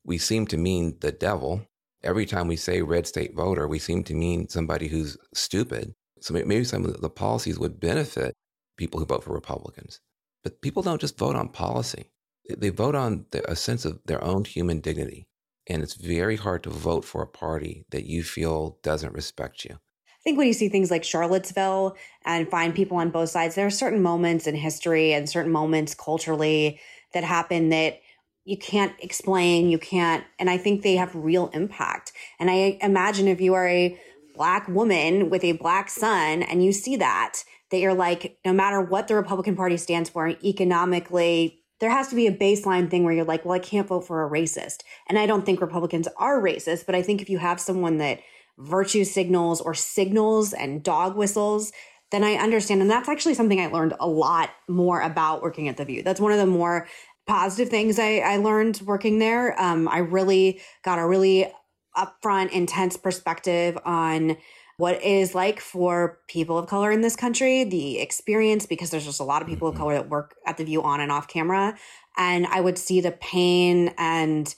[0.05, 1.67] we seem to mean the devil.
[2.03, 5.95] Every time we say red state voter, we seem to mean somebody who's stupid.
[6.21, 8.35] So maybe some of the policies would benefit
[8.77, 10.01] people who vote for Republicans.
[10.43, 12.11] But people don't just vote on policy,
[12.59, 15.27] they vote on a sense of their own human dignity.
[15.67, 19.75] And it's very hard to vote for a party that you feel doesn't respect you.
[19.75, 23.67] I think when you see things like Charlottesville and find people on both sides, there
[23.67, 26.81] are certain moments in history and certain moments culturally
[27.13, 28.01] that happen that
[28.45, 32.13] you can't explain, you can't, and I think they have real impact.
[32.39, 33.99] And I imagine if you are a
[34.35, 38.81] black woman with a black son and you see that, that you're like, no matter
[38.81, 43.13] what the Republican Party stands for economically, there has to be a baseline thing where
[43.13, 44.83] you're like, well, I can't vote for a racist.
[45.09, 48.21] And I don't think Republicans are racist, but I think if you have someone that
[48.59, 51.73] virtue signals or signals and dog whistles,
[52.11, 52.81] then I understand.
[52.81, 56.03] And that's actually something I learned a lot more about working at The View.
[56.03, 56.87] That's one of the more
[57.27, 59.61] positive things I, I learned working there.
[59.61, 61.51] Um, I really got a really
[61.97, 64.37] upfront, intense perspective on
[64.77, 69.05] what it is like for people of color in this country, the experience, because there's
[69.05, 69.83] just a lot of people of mm-hmm.
[69.83, 71.77] color that work at the view on and off camera.
[72.17, 74.55] And I would see the pain and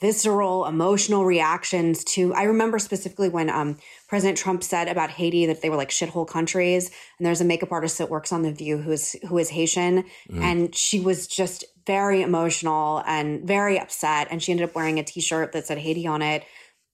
[0.00, 5.62] visceral emotional reactions to i remember specifically when um, president trump said about haiti that
[5.62, 8.76] they were like shithole countries and there's a makeup artist that works on the view
[8.76, 10.42] who is who is haitian mm.
[10.42, 15.02] and she was just very emotional and very upset and she ended up wearing a
[15.02, 16.44] t-shirt that said haiti on it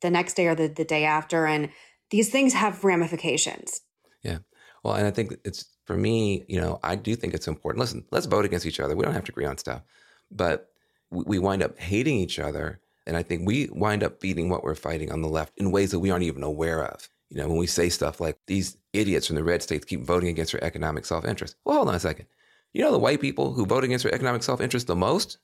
[0.00, 1.70] the next day or the, the day after and
[2.12, 3.80] these things have ramifications.
[4.22, 4.38] Yeah.
[4.84, 7.80] Well, and I think it's for me, you know, I do think it's important.
[7.80, 8.94] Listen, let's vote against each other.
[8.94, 9.82] We don't have to agree on stuff,
[10.30, 10.68] but
[11.10, 12.80] we wind up hating each other.
[13.06, 15.90] And I think we wind up feeding what we're fighting on the left in ways
[15.90, 17.08] that we aren't even aware of.
[17.30, 20.28] You know, when we say stuff like these idiots from the red states keep voting
[20.28, 21.56] against their economic self interest.
[21.64, 22.26] Well, hold on a second.
[22.74, 25.38] You know the white people who vote against their economic self interest the most?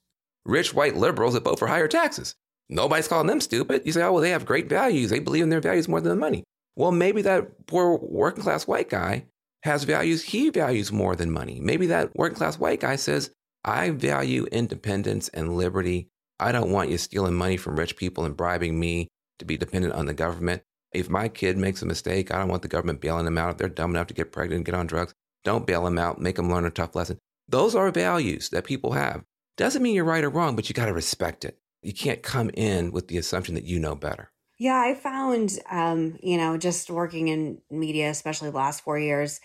[0.44, 2.35] Rich white liberals that vote for higher taxes.
[2.68, 3.83] Nobody's calling them stupid.
[3.87, 5.09] You say, oh, well, they have great values.
[5.09, 6.44] They believe in their values more than the money.
[6.79, 9.25] Well, maybe that poor working class white guy
[9.64, 11.59] has values he values more than money.
[11.61, 13.33] Maybe that working class white guy says,
[13.64, 16.09] I value independence and liberty.
[16.38, 19.09] I don't want you stealing money from rich people and bribing me
[19.41, 20.62] to be dependent on the government.
[20.93, 23.51] If my kid makes a mistake, I don't want the government bailing them out.
[23.51, 26.21] If they're dumb enough to get pregnant and get on drugs, don't bail them out.
[26.21, 27.19] Make them learn a tough lesson.
[27.49, 29.25] Those are values that people have.
[29.57, 31.59] Doesn't mean you're right or wrong, but you got to respect it.
[31.83, 34.31] You can't come in with the assumption that you know better.
[34.59, 39.40] Yeah, I found, um, you know, just working in media, especially the last four years,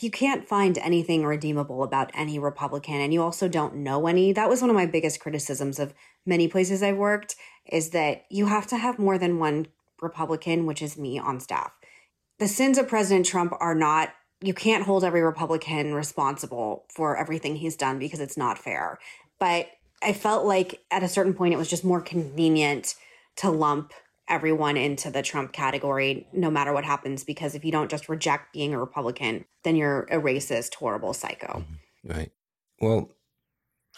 [0.00, 4.32] you can't find anything redeemable about any Republican, and you also don't know any.
[4.32, 5.94] That was one of my biggest criticisms of
[6.26, 7.36] many places I've worked
[7.70, 9.68] is that you have to have more than one
[10.02, 11.70] Republican, which is me, on staff.
[12.38, 17.56] The sins of President Trump are not, you can't hold every Republican responsible for everything
[17.56, 18.98] he's done because it's not fair.
[19.38, 19.68] But
[20.02, 22.94] I felt like at a certain point it was just more convenient
[23.36, 23.92] to lump
[24.28, 28.52] everyone into the Trump category, no matter what happens, because if you don't just reject
[28.52, 31.64] being a Republican, then you're a racist, horrible psycho.
[31.64, 32.10] Mm-hmm.
[32.10, 32.32] Right.
[32.80, 33.10] Well,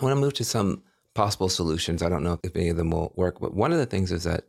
[0.00, 0.82] I want to move to some
[1.14, 2.02] possible solutions.
[2.02, 4.24] I don't know if any of them will work, but one of the things is
[4.24, 4.44] that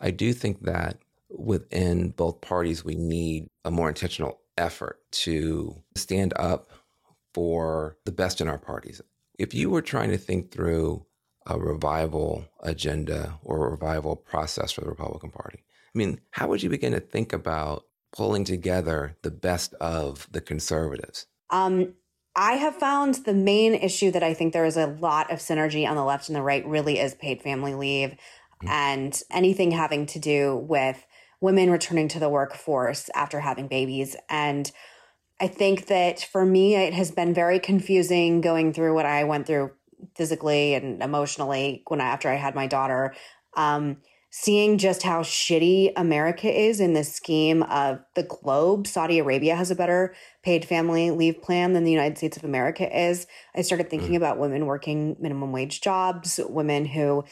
[0.00, 0.98] I do think that
[1.30, 6.70] within both parties, we need a more intentional effort to stand up
[7.32, 9.00] for the best in our parties.
[9.38, 11.06] If you were trying to think through
[11.46, 15.64] a revival agenda or a revival process for the Republican Party?
[15.94, 20.40] I mean, how would you begin to think about pulling together the best of the
[20.40, 21.26] conservatives?
[21.50, 21.94] Um,
[22.34, 25.88] I have found the main issue that I think there is a lot of synergy
[25.88, 28.68] on the left and the right really is paid family leave mm-hmm.
[28.68, 31.04] and anything having to do with
[31.40, 34.16] women returning to the workforce after having babies.
[34.30, 34.70] And
[35.40, 39.46] I think that for me, it has been very confusing going through what I went
[39.46, 39.72] through
[40.16, 43.14] physically and emotionally when I, after I had my daughter.
[43.56, 43.98] Um,
[44.34, 48.86] seeing just how shitty America is in the scheme of the globe.
[48.86, 52.98] Saudi Arabia has a better paid family leave plan than the United States of America
[52.98, 53.26] is.
[53.54, 54.16] I started thinking mm.
[54.16, 57.24] about women working minimum wage jobs, women who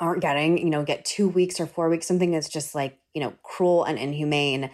[0.00, 3.20] aren't getting, you know, get two weeks or four weeks, something that's just like, you
[3.20, 4.70] know, cruel and inhumane.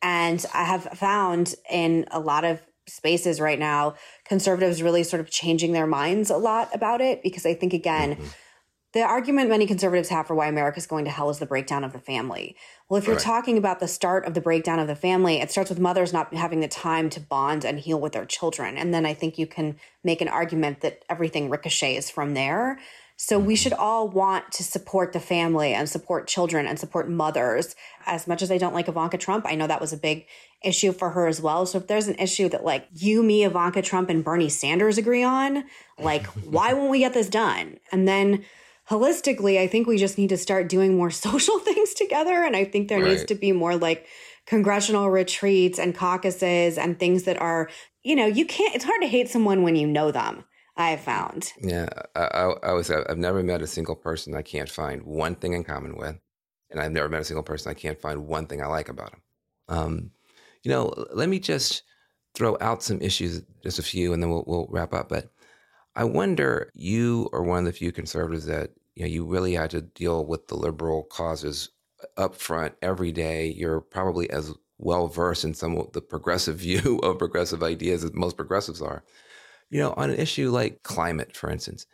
[0.00, 5.30] And I have found in a lot of spaces right now, conservatives really sort of
[5.30, 8.26] changing their minds a lot about it because I think, again, mm-hmm.
[8.92, 11.84] the argument many conservatives have for why America is going to hell is the breakdown
[11.84, 12.56] of the family.
[12.88, 13.24] Well, if you're right.
[13.24, 16.34] talking about the start of the breakdown of the family, it starts with mothers not
[16.34, 18.76] having the time to bond and heal with their children.
[18.76, 22.78] And then I think you can make an argument that everything ricochets from there.
[23.16, 23.62] So we mm-hmm.
[23.62, 27.76] should all want to support the family and support children and support mothers.
[28.06, 30.26] As much as I don't like Ivanka Trump, I know that was a big
[30.64, 31.66] issue for her as well.
[31.66, 35.22] So if there's an issue that like you, me, Ivanka Trump, and Bernie Sanders agree
[35.22, 35.64] on,
[35.98, 37.78] like why won't we get this done?
[37.92, 38.44] And then
[38.90, 42.42] holistically, I think we just need to start doing more social things together.
[42.42, 43.10] And I think there right.
[43.10, 44.06] needs to be more like
[44.46, 47.70] congressional retreats and caucuses and things that are,
[48.02, 50.44] you know, you can't, it's hard to hate someone when you know them.
[50.76, 51.52] I've found.
[51.60, 52.90] Yeah, I, I, I was.
[52.90, 56.18] I've never met a single person I can't find one thing in common with,
[56.70, 59.12] and I've never met a single person I can't find one thing I like about
[59.12, 59.20] them.
[59.68, 60.10] Um,
[60.62, 61.82] you know, let me just
[62.34, 65.08] throw out some issues, just a few, and then we'll, we'll wrap up.
[65.08, 65.30] But
[65.94, 69.70] I wonder, you are one of the few conservatives that you know you really had
[69.70, 71.70] to deal with the liberal causes
[72.16, 73.46] up front every day.
[73.46, 78.12] You're probably as well versed in some of the progressive view of progressive ideas as
[78.12, 79.04] most progressives are.
[79.70, 81.86] You know, on an issue like climate, for instance,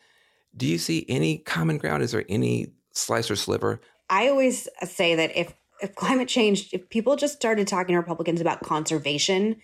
[0.56, 2.02] do you see any common ground?
[2.02, 3.80] Is there any slice or sliver?
[4.08, 8.40] I always say that if if climate change, if people just started talking to Republicans
[8.40, 9.56] about conservation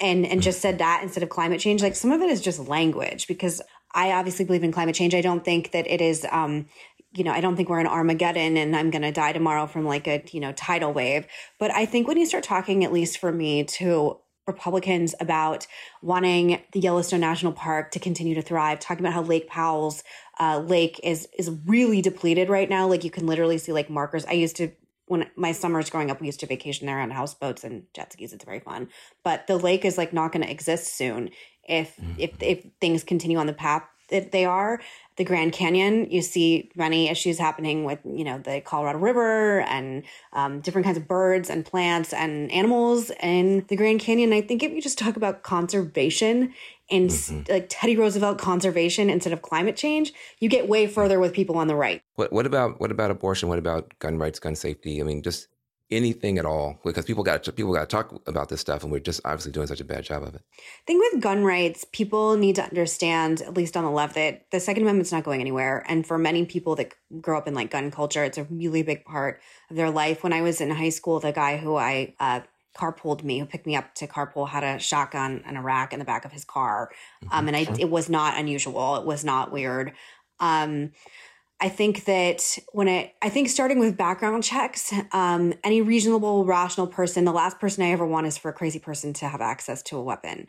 [0.00, 2.58] and and just said that instead of climate change, like some of it is just
[2.60, 3.62] language because
[3.94, 5.14] I obviously believe in climate change.
[5.14, 6.66] I don't think that it is um,
[7.14, 9.84] you know, I don't think we're in Armageddon and I'm going to die tomorrow from
[9.84, 11.26] like a, you know, tidal wave.
[11.58, 15.66] But I think when you start talking, at least for me, to Republicans about
[16.02, 20.02] wanting the Yellowstone National Park to continue to thrive, talking about how Lake Powell's
[20.40, 22.88] uh, lake is is really depleted right now.
[22.88, 24.24] Like you can literally see like markers.
[24.24, 24.72] I used to
[25.06, 28.32] when my summers growing up, we used to vacation there on houseboats and jet skis.
[28.32, 28.88] It's very fun,
[29.22, 31.30] but the lake is like not going to exist soon
[31.68, 32.14] if mm-hmm.
[32.18, 34.80] if if things continue on the path that they are
[35.16, 40.04] the Grand Canyon, you see many issues happening with, you know, the Colorado River and
[40.32, 44.32] um, different kinds of birds and plants and animals in the Grand Canyon.
[44.32, 46.54] I think if you just talk about conservation
[46.90, 47.52] and mm-hmm.
[47.52, 51.66] like Teddy Roosevelt conservation instead of climate change, you get way further with people on
[51.66, 52.02] the right.
[52.14, 53.48] What what about what about abortion?
[53.50, 55.00] What about gun rights, gun safety?
[55.00, 55.48] I mean, just
[55.92, 58.90] anything at all because people got to, people got to talk about this stuff and
[58.90, 60.42] we're just obviously doing such a bad job of it.
[60.58, 64.50] I think with gun rights, people need to understand, at least on the left, that
[64.50, 65.84] the Second Amendment's not going anywhere.
[65.88, 69.04] And for many people that grow up in like gun culture, it's a really big
[69.04, 69.40] part
[69.70, 70.22] of their life.
[70.22, 72.40] When I was in high school, the guy who I uh,
[72.76, 75.98] carpooled me, who picked me up to carpool, had a shotgun and a rack in
[75.98, 76.90] the back of his car,
[77.24, 77.34] mm-hmm.
[77.34, 78.96] um, and I, it was not unusual.
[78.96, 79.92] It was not weird.
[80.40, 80.92] Um,
[81.62, 86.88] I think that when it, I think starting with background checks, um, any reasonable, rational
[86.88, 89.80] person, the last person I ever want is for a crazy person to have access
[89.84, 90.48] to a weapon.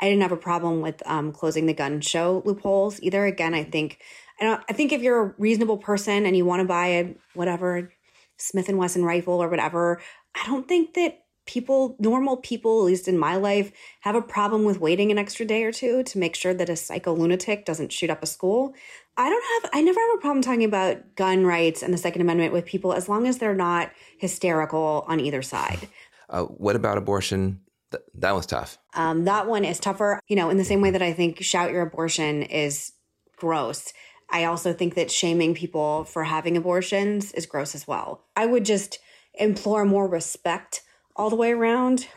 [0.00, 3.24] I didn't have a problem with um, closing the gun show loopholes either.
[3.24, 4.00] Again, I think,
[4.40, 7.14] I don't, I think if you're a reasonable person and you want to buy a
[7.34, 7.92] whatever
[8.36, 10.00] Smith and Wesson rifle or whatever,
[10.34, 14.64] I don't think that people, normal people, at least in my life, have a problem
[14.64, 17.92] with waiting an extra day or two to make sure that a psycho lunatic doesn't
[17.92, 18.74] shoot up a school.
[19.18, 22.22] I don't have, I never have a problem talking about gun rights and the Second
[22.22, 25.88] Amendment with people as long as they're not hysterical on either side.
[26.30, 27.58] Uh, what about abortion?
[27.90, 28.76] Th- that was tough.
[28.92, 31.70] Um, that one is tougher, you know, in the same way that I think shout
[31.70, 32.92] your abortion is
[33.38, 33.94] gross.
[34.28, 38.26] I also think that shaming people for having abortions is gross as well.
[38.36, 38.98] I would just
[39.32, 40.82] implore more respect
[41.16, 42.08] all the way around.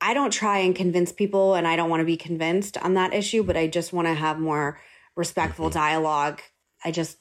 [0.00, 3.14] I don't try and convince people, and I don't want to be convinced on that
[3.14, 4.80] issue, but I just want to have more
[5.16, 5.78] respectful mm-hmm.
[5.78, 6.40] dialogue.
[6.84, 7.18] I just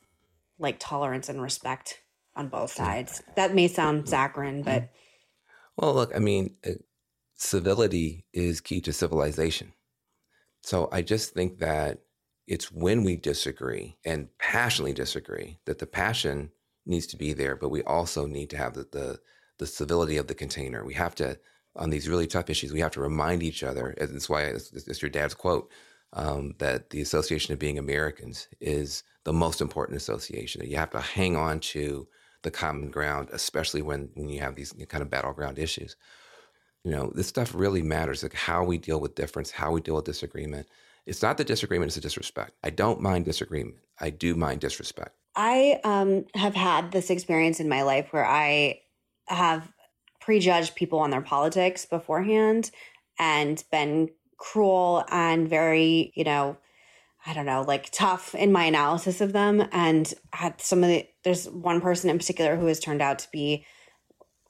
[0.60, 2.02] like tolerance and respect
[2.36, 3.22] on both sides.
[3.36, 4.90] That may sound saccharine, but.
[5.78, 6.72] Well, look, I mean, uh,
[7.36, 9.74] civility is key to civilization.
[10.62, 12.00] So I just think that
[12.48, 16.52] it's when we disagree and passionately disagree that the passion
[16.86, 19.20] needs to be there, but we also need to have the, the,
[19.60, 20.86] the civility of the container.
[20.86, 21.40] We have to,
[21.76, 23.90] on these really tough issues, we have to remind each other.
[23.98, 25.72] And that's why it's, it's your dad's quote
[26.14, 30.66] um, that the Association of Being Americans is the most important association.
[30.66, 32.08] You have to hang on to
[32.44, 35.96] the common ground, especially when, when you have these kind of battleground issues.
[36.84, 39.96] You know, this stuff really matters, like how we deal with difference, how we deal
[39.96, 40.68] with disagreement.
[41.06, 42.52] It's not the disagreement, it's the disrespect.
[42.64, 43.78] I don't mind disagreement.
[44.00, 45.16] I do mind disrespect.
[45.36, 48.82] I um, have had this experience in my life where I
[49.28, 49.72] have
[50.20, 52.72] prejudged people on their politics beforehand
[53.18, 56.58] and been cruel and very, you know,
[57.26, 59.68] I don't know, like tough in my analysis of them.
[59.72, 63.28] And had some of the, there's one person in particular who has turned out to
[63.32, 63.66] be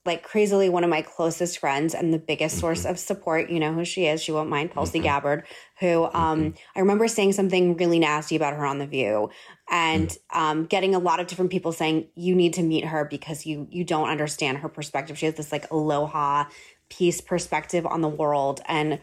[0.05, 2.91] like crazily one of my closest friends and the biggest source mm-hmm.
[2.91, 3.49] of support.
[3.49, 4.21] You know who she is.
[4.21, 5.03] She won't mind Tulsi mm-hmm.
[5.03, 5.43] Gabbard,
[5.79, 6.57] who um, mm-hmm.
[6.75, 9.29] I remember saying something really nasty about her on The View
[9.69, 13.45] and um, getting a lot of different people saying you need to meet her because
[13.45, 15.17] you you don't understand her perspective.
[15.17, 16.45] She has this like aloha
[16.89, 18.99] peace perspective on the world and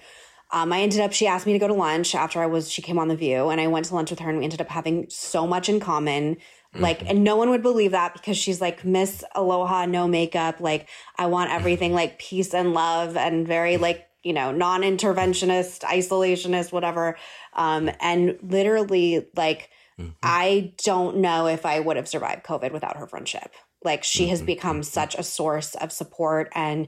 [0.52, 2.82] um, I ended up, she asked me to go to lunch after I was, she
[2.82, 4.68] came on The View, and I went to lunch with her, and we ended up
[4.68, 6.38] having so much in common.
[6.74, 7.08] Like, mm-hmm.
[7.08, 10.60] and no one would believe that because she's like Miss Aloha, no makeup.
[10.60, 15.80] Like, I want everything like peace and love and very like, you know, non interventionist,
[15.80, 17.16] isolationist, whatever.
[17.54, 20.10] Um, and literally, like, mm-hmm.
[20.22, 23.52] I don't know if I would have survived COVID without her friendship.
[23.82, 24.30] Like, she mm-hmm.
[24.30, 24.82] has become mm-hmm.
[24.82, 26.86] such a source of support and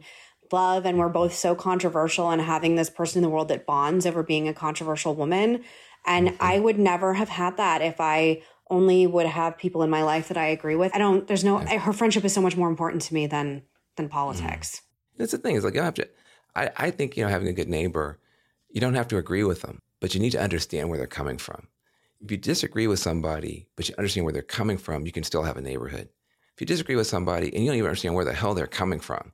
[0.53, 4.07] love and we're both so controversial and having this person in the world that bonds
[4.07, 5.63] over being a controversial woman
[6.07, 6.37] and mm-hmm.
[6.41, 8.41] i would never have had that if i
[8.71, 11.61] only would have people in my life that i agree with i don't there's no
[11.61, 11.79] yeah.
[11.79, 13.63] her friendship is so much more important to me than
[13.97, 15.19] than politics mm.
[15.19, 16.09] that's the thing is like you have to
[16.55, 18.19] I, I think you know having a good neighbor
[18.71, 21.39] you don't have to agree with them but you need to understand where they're coming
[21.39, 21.69] from
[22.21, 25.43] if you disagree with somebody but you understand where they're coming from you can still
[25.43, 26.09] have a neighborhood
[26.55, 29.01] if you disagree with somebody and you don't even understand where the hell they're coming
[29.01, 29.33] from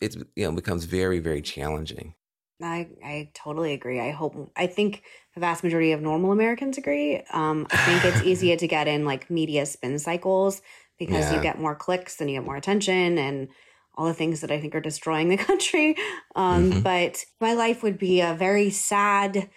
[0.00, 2.14] it's you know becomes very very challenging.
[2.62, 4.00] I I totally agree.
[4.00, 5.02] I hope I think
[5.34, 7.22] the vast majority of normal Americans agree.
[7.32, 10.62] Um, I think it's easier to get in like media spin cycles
[10.98, 11.36] because yeah.
[11.36, 13.48] you get more clicks and you get more attention and
[13.94, 15.96] all the things that I think are destroying the country.
[16.34, 16.80] Um, mm-hmm.
[16.80, 19.50] But my life would be a very sad,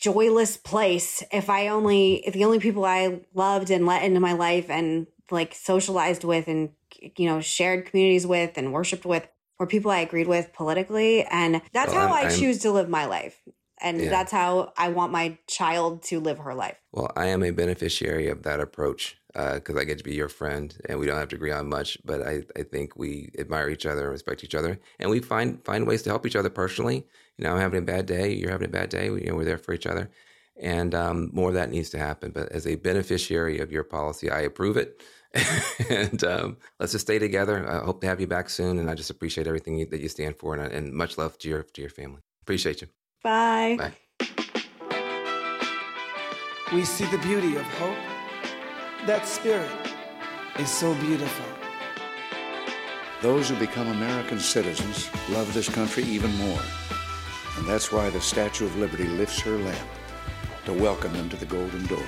[0.00, 4.32] joyless place if I only if the only people I loved and let into my
[4.32, 6.70] life and like socialized with and
[7.16, 9.26] you know shared communities with and worshipped with
[9.58, 11.24] or people I agreed with politically.
[11.24, 13.40] And that's well, how I'm, i choose to live my life.
[13.80, 14.10] And yeah.
[14.10, 16.76] that's how I want my child to live her life.
[16.92, 20.28] Well, I am a beneficiary of that approach because uh, I get to be your
[20.28, 23.68] friend and we don't have to agree on much, but I, I think we admire
[23.68, 24.80] each other and respect each other.
[24.98, 27.06] And we find find ways to help each other personally.
[27.36, 29.36] You know, I'm having a bad day, you're having a bad day, we, you know,
[29.36, 30.10] we're there for each other.
[30.60, 32.32] And um, more of that needs to happen.
[32.32, 35.02] But as a beneficiary of your policy, I approve it.
[35.90, 37.68] and um, let's just stay together.
[37.68, 38.78] I hope to have you back soon.
[38.78, 40.54] And I just appreciate everything that you stand for.
[40.54, 42.22] And, and much love to your to your family.
[42.42, 42.88] Appreciate you.
[43.22, 43.76] Bye.
[43.78, 43.92] Bye.
[46.72, 47.96] We see the beauty of hope.
[49.06, 49.70] That spirit
[50.58, 51.46] is so beautiful.
[53.22, 56.60] Those who become American citizens love this country even more.
[57.56, 59.88] And that's why the Statue of Liberty lifts her lamp
[60.66, 62.06] to welcome them to the Golden Door.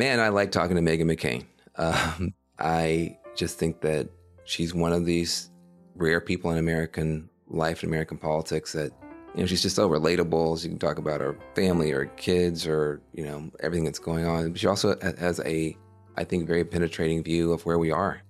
[0.00, 1.44] Man, I like talking to Meghan McCain.
[1.76, 4.08] Um, I just think that
[4.44, 5.50] she's one of these
[5.94, 8.92] rare people in American life and American politics that,
[9.34, 10.58] you know, she's just so relatable.
[10.62, 14.54] She can talk about her family or kids or, you know, everything that's going on.
[14.54, 15.76] She also has a,
[16.16, 18.22] I think, very penetrating view of where we are.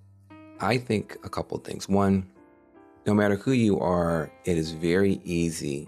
[0.59, 1.87] I think a couple of things.
[1.87, 2.29] One,
[3.05, 5.87] no matter who you are, it is very easy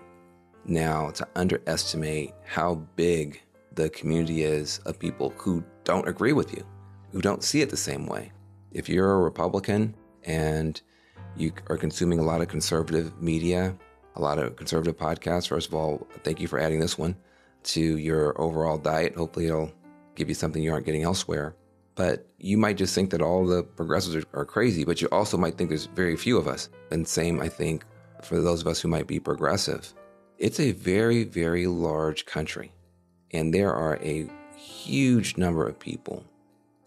[0.63, 3.41] now to underestimate how big
[3.75, 6.65] the community is of people who don't agree with you,
[7.11, 8.31] who don't see it the same way.
[8.71, 10.81] If you're a Republican and
[11.35, 13.75] you are consuming a lot of conservative media,
[14.15, 17.15] a lot of conservative podcasts, first of all, thank you for adding this one
[17.63, 19.15] to your overall diet.
[19.15, 19.71] Hopefully, it'll
[20.15, 21.55] give you something you aren't getting elsewhere.
[21.95, 25.37] But you might just think that all the progressives are, are crazy, but you also
[25.37, 26.69] might think there's very few of us.
[26.91, 27.85] And same, I think,
[28.23, 29.93] for those of us who might be progressive.
[30.39, 32.71] It's a very, very large country.
[33.31, 34.27] And there are a
[34.63, 36.23] huge number of people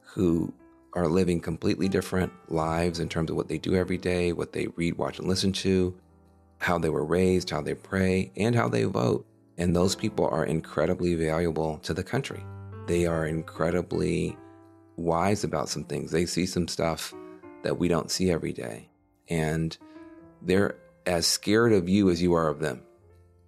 [0.00, 0.52] who
[0.94, 4.66] are living completely different lives in terms of what they do every day, what they
[4.76, 5.94] read, watch, and listen to,
[6.58, 9.26] how they were raised, how they pray, and how they vote.
[9.58, 12.42] And those people are incredibly valuable to the country.
[12.86, 14.36] They are incredibly
[14.96, 16.10] wise about some things.
[16.10, 17.12] They see some stuff
[17.62, 18.88] that we don't see every day.
[19.28, 19.76] And
[20.40, 22.82] they're as scared of you as you are of them.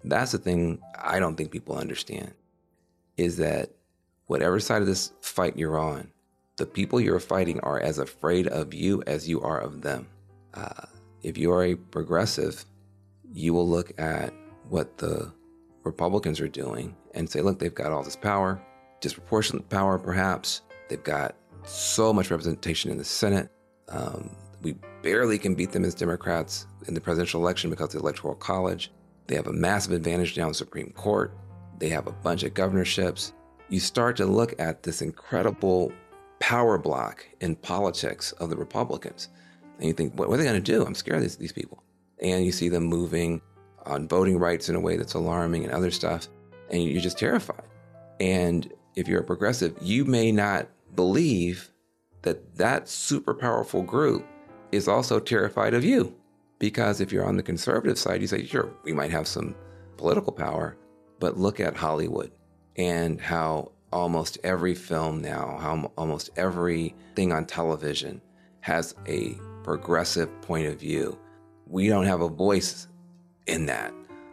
[0.05, 2.35] That's the thing I don't think people understand
[3.17, 3.71] is that
[4.29, 6.09] whatever side of this fight you're on,
[6.57, 10.07] the people you're fighting are as afraid of you as you are of them.
[10.55, 10.87] Uh,
[11.23, 12.65] if you are a progressive,
[13.33, 14.33] you will look at
[14.69, 15.33] what the
[15.85, 18.61] Republicans are doing and say, look, they've got all this power,
[19.01, 20.63] disproportionate power, perhaps.
[20.89, 23.51] They've got so much representation in the Senate.
[23.89, 24.31] Um,
[24.63, 28.35] we barely can beat them as Democrats in the presidential election because of the Electoral
[28.35, 28.91] College.
[29.27, 31.37] They have a massive advantage now the Supreme Court.
[31.79, 33.33] They have a bunch of governorships
[33.69, 35.93] you start to look at this incredible
[36.41, 39.29] power block in politics of the Republicans.
[39.79, 40.85] And you think, what, are they going to do?
[40.85, 41.83] I'm scared of these, these people.
[42.21, 43.41] And you see them moving
[43.87, 46.29] on voting rights in a way that's alarming and other stuff,
[46.71, 47.65] and you're just terrified.
[48.21, 51.71] And if you're a progressive, you may not believe
[52.23, 54.27] that that super powerful group
[54.73, 56.15] is also terrified of you.
[56.59, 59.55] Because if you're on the conservative side, you say, sure, we might have some
[59.97, 60.77] political power,
[61.21, 62.33] but look at Hollywood
[62.79, 68.21] and how almost every film now, how almost every thing on television
[68.61, 71.19] has a progressive point of view.
[71.67, 72.87] We don't have a voice
[73.47, 73.93] in that.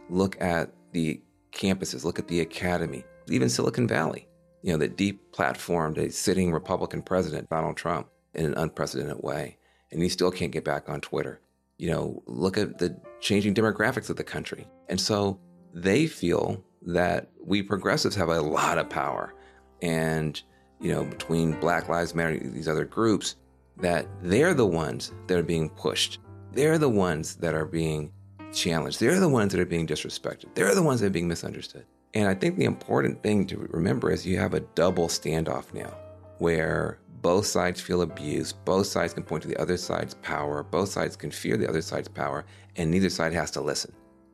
[0.09, 1.21] Look at the
[1.51, 4.27] campuses, look at the academy, even Silicon Valley
[4.65, 9.59] you know, that deplatformed a sitting Republican president, Donald Trump, in an unprecedented way.
[9.91, 11.39] And he still can't get back on Twitter.
[11.77, 14.67] You know, look at the changing demographics of the country.
[14.89, 15.39] And so
[15.71, 19.33] they feel that we progressives have a lot of power.
[19.81, 20.41] And,
[20.79, 23.35] you know, between Black Lives Matter, these other groups,
[23.77, 26.19] that they're the ones that are being pushed.
[26.51, 28.11] They're the ones that are being
[28.53, 28.99] challenged.
[28.99, 30.53] They're the ones that are being disrespected.
[30.55, 31.85] They're the ones that are being misunderstood.
[32.13, 35.93] And I think the important thing to remember is you have a double standoff now
[36.37, 40.89] where both sides feel abused, both sides can point to the other side's power, both
[40.89, 42.45] sides can fear the other side's power,
[42.77, 43.91] and neither side has to listen.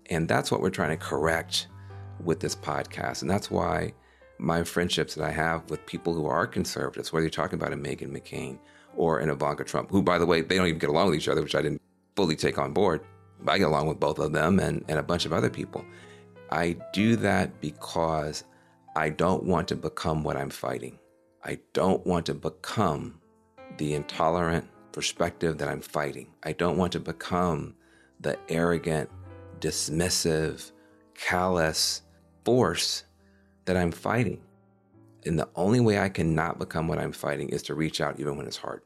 [0.10, 1.68] And that's what we're trying to correct
[2.24, 3.22] with this podcast.
[3.22, 3.94] And that's why
[4.38, 7.78] my friendships that I have with people who are conservatives, whether you're talking about a
[7.78, 8.58] Meghan McCain
[8.96, 11.28] or an Ivanka Trump, who, by the way, they don't even get along with each
[11.28, 11.82] other, which I didn't
[12.16, 13.02] fully take on board.
[13.48, 15.86] I get along with both of them and, and a bunch of other people.
[16.52, 18.44] I do that because
[18.96, 21.00] I don't want to become what I'm fighting.
[21.44, 23.22] I don't want to become
[23.78, 26.28] the intolerant perspective that I'm fighting.
[26.44, 27.76] I don't want to become
[28.20, 29.10] the arrogant,
[29.60, 30.72] dismissive,
[31.22, 32.02] callous
[32.44, 33.04] force
[33.66, 34.42] that I'm fighting.
[35.26, 38.38] And the only way I cannot become what I'm fighting is to reach out even
[38.38, 38.82] when it's hard.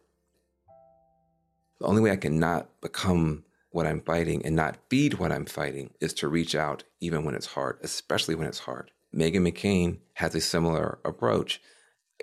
[1.79, 5.93] The only way I cannot become what I'm fighting and not feed what I'm fighting
[5.99, 8.91] is to reach out even when it's hard, especially when it's hard.
[9.13, 11.61] Meghan McCain has a similar approach.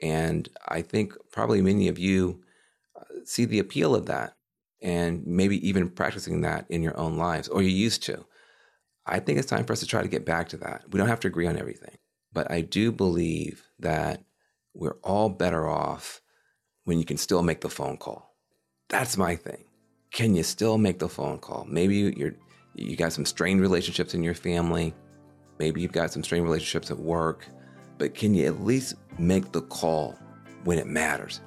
[0.03, 2.43] And I think probably many of you
[2.97, 4.37] uh, see the appeal of that
[4.81, 8.25] and maybe even practicing that in your own lives, or you used to.
[9.07, 10.85] I think it's time for us to try to get back to that.
[10.91, 11.97] We don't have to agree on everything,
[12.33, 14.25] but I do believe that
[14.75, 16.21] we're all better off
[16.85, 18.37] when you can still make the phone call.
[18.89, 19.65] That's my thing
[20.13, 21.67] can you still make the phone call?
[21.69, 22.35] Maybe you're
[22.75, 24.95] you got some strained relationships in your family.
[25.59, 27.47] Maybe you've got some strained relationships at work,
[27.99, 30.19] but can you at least make the call
[30.65, 31.41] when it matters?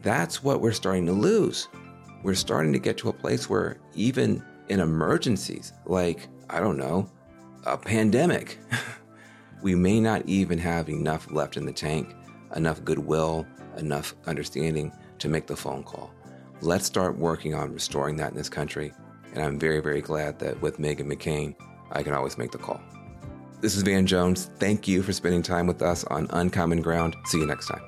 [0.00, 1.68] That's what we're starting to lose.
[2.22, 7.10] We're starting to get to a place where even in emergencies, like, I don't know,
[7.64, 8.58] a pandemic,
[9.62, 12.14] we may not even have enough left in the tank,
[12.54, 13.46] enough goodwill,
[13.78, 16.12] enough understanding to make the phone call.
[16.60, 18.92] Let's start working on restoring that in this country.
[19.34, 21.54] And I'm very, very glad that with Meghan McCain,
[21.90, 22.80] I can always make the call.
[23.60, 24.50] This is Van Jones.
[24.58, 27.16] Thank you for spending time with us on Uncommon Ground.
[27.24, 27.82] See you next time.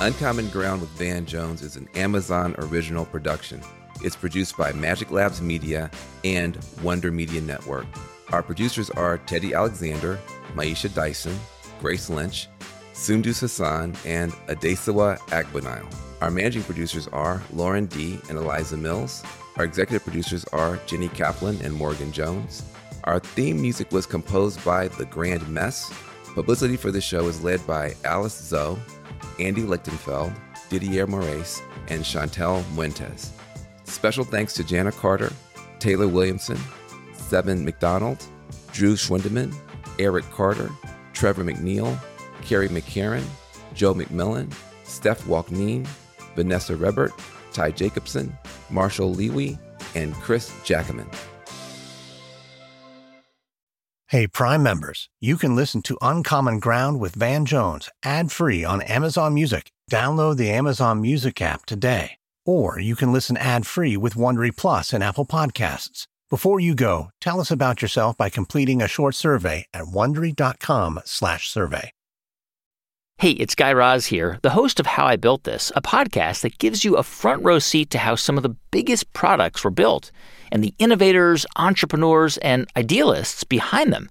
[0.00, 3.60] Uncommon Ground with Van Jones is an Amazon original production.
[4.02, 5.90] It's produced by Magic Labs Media
[6.24, 7.86] and Wonder Media Network.
[8.32, 10.18] Our producers are Teddy Alexander,
[10.54, 11.38] Maisha Dyson,
[11.80, 12.48] Grace Lynch,
[12.92, 15.86] Sundus Hassan, and Adesuwa Agbonile.
[16.20, 18.18] Our managing producers are Lauren D.
[18.28, 19.22] and Eliza Mills.
[19.56, 22.62] Our executive producers are Jenny Kaplan and Morgan Jones.
[23.04, 25.92] Our theme music was composed by The Grand Mess.
[26.34, 28.78] Publicity for the show is led by Alice Zoe,
[29.38, 30.34] Andy Lichtenfeld,
[30.68, 33.35] Didier Moraes, and Chantel Muentes.
[33.86, 35.32] Special thanks to Jana Carter,
[35.78, 36.58] Taylor Williamson,
[37.14, 38.24] Seven McDonald,
[38.72, 39.54] Drew Schwindeman,
[39.98, 40.70] Eric Carter,
[41.12, 41.98] Trevor McNeil,
[42.42, 43.24] Carrie McCarran,
[43.74, 44.52] Joe McMillan,
[44.84, 45.86] Steph Walkneen,
[46.34, 47.12] Vanessa Rebert,
[47.52, 48.36] Ty Jacobson,
[48.70, 49.58] Marshall Lewy,
[49.94, 51.08] and Chris Jackaman.
[54.08, 58.82] Hey, Prime members, you can listen to Uncommon Ground with Van Jones ad free on
[58.82, 59.72] Amazon Music.
[59.90, 62.12] Download the Amazon Music app today.
[62.46, 66.06] Or you can listen ad free with Wondery Plus and Apple Podcasts.
[66.30, 71.90] Before you go, tell us about yourself by completing a short survey at wondery.com/survey.
[73.18, 76.58] Hey, it's Guy Raz here, the host of How I Built This, a podcast that
[76.58, 80.10] gives you a front row seat to how some of the biggest products were built
[80.52, 84.10] and the innovators, entrepreneurs, and idealists behind them.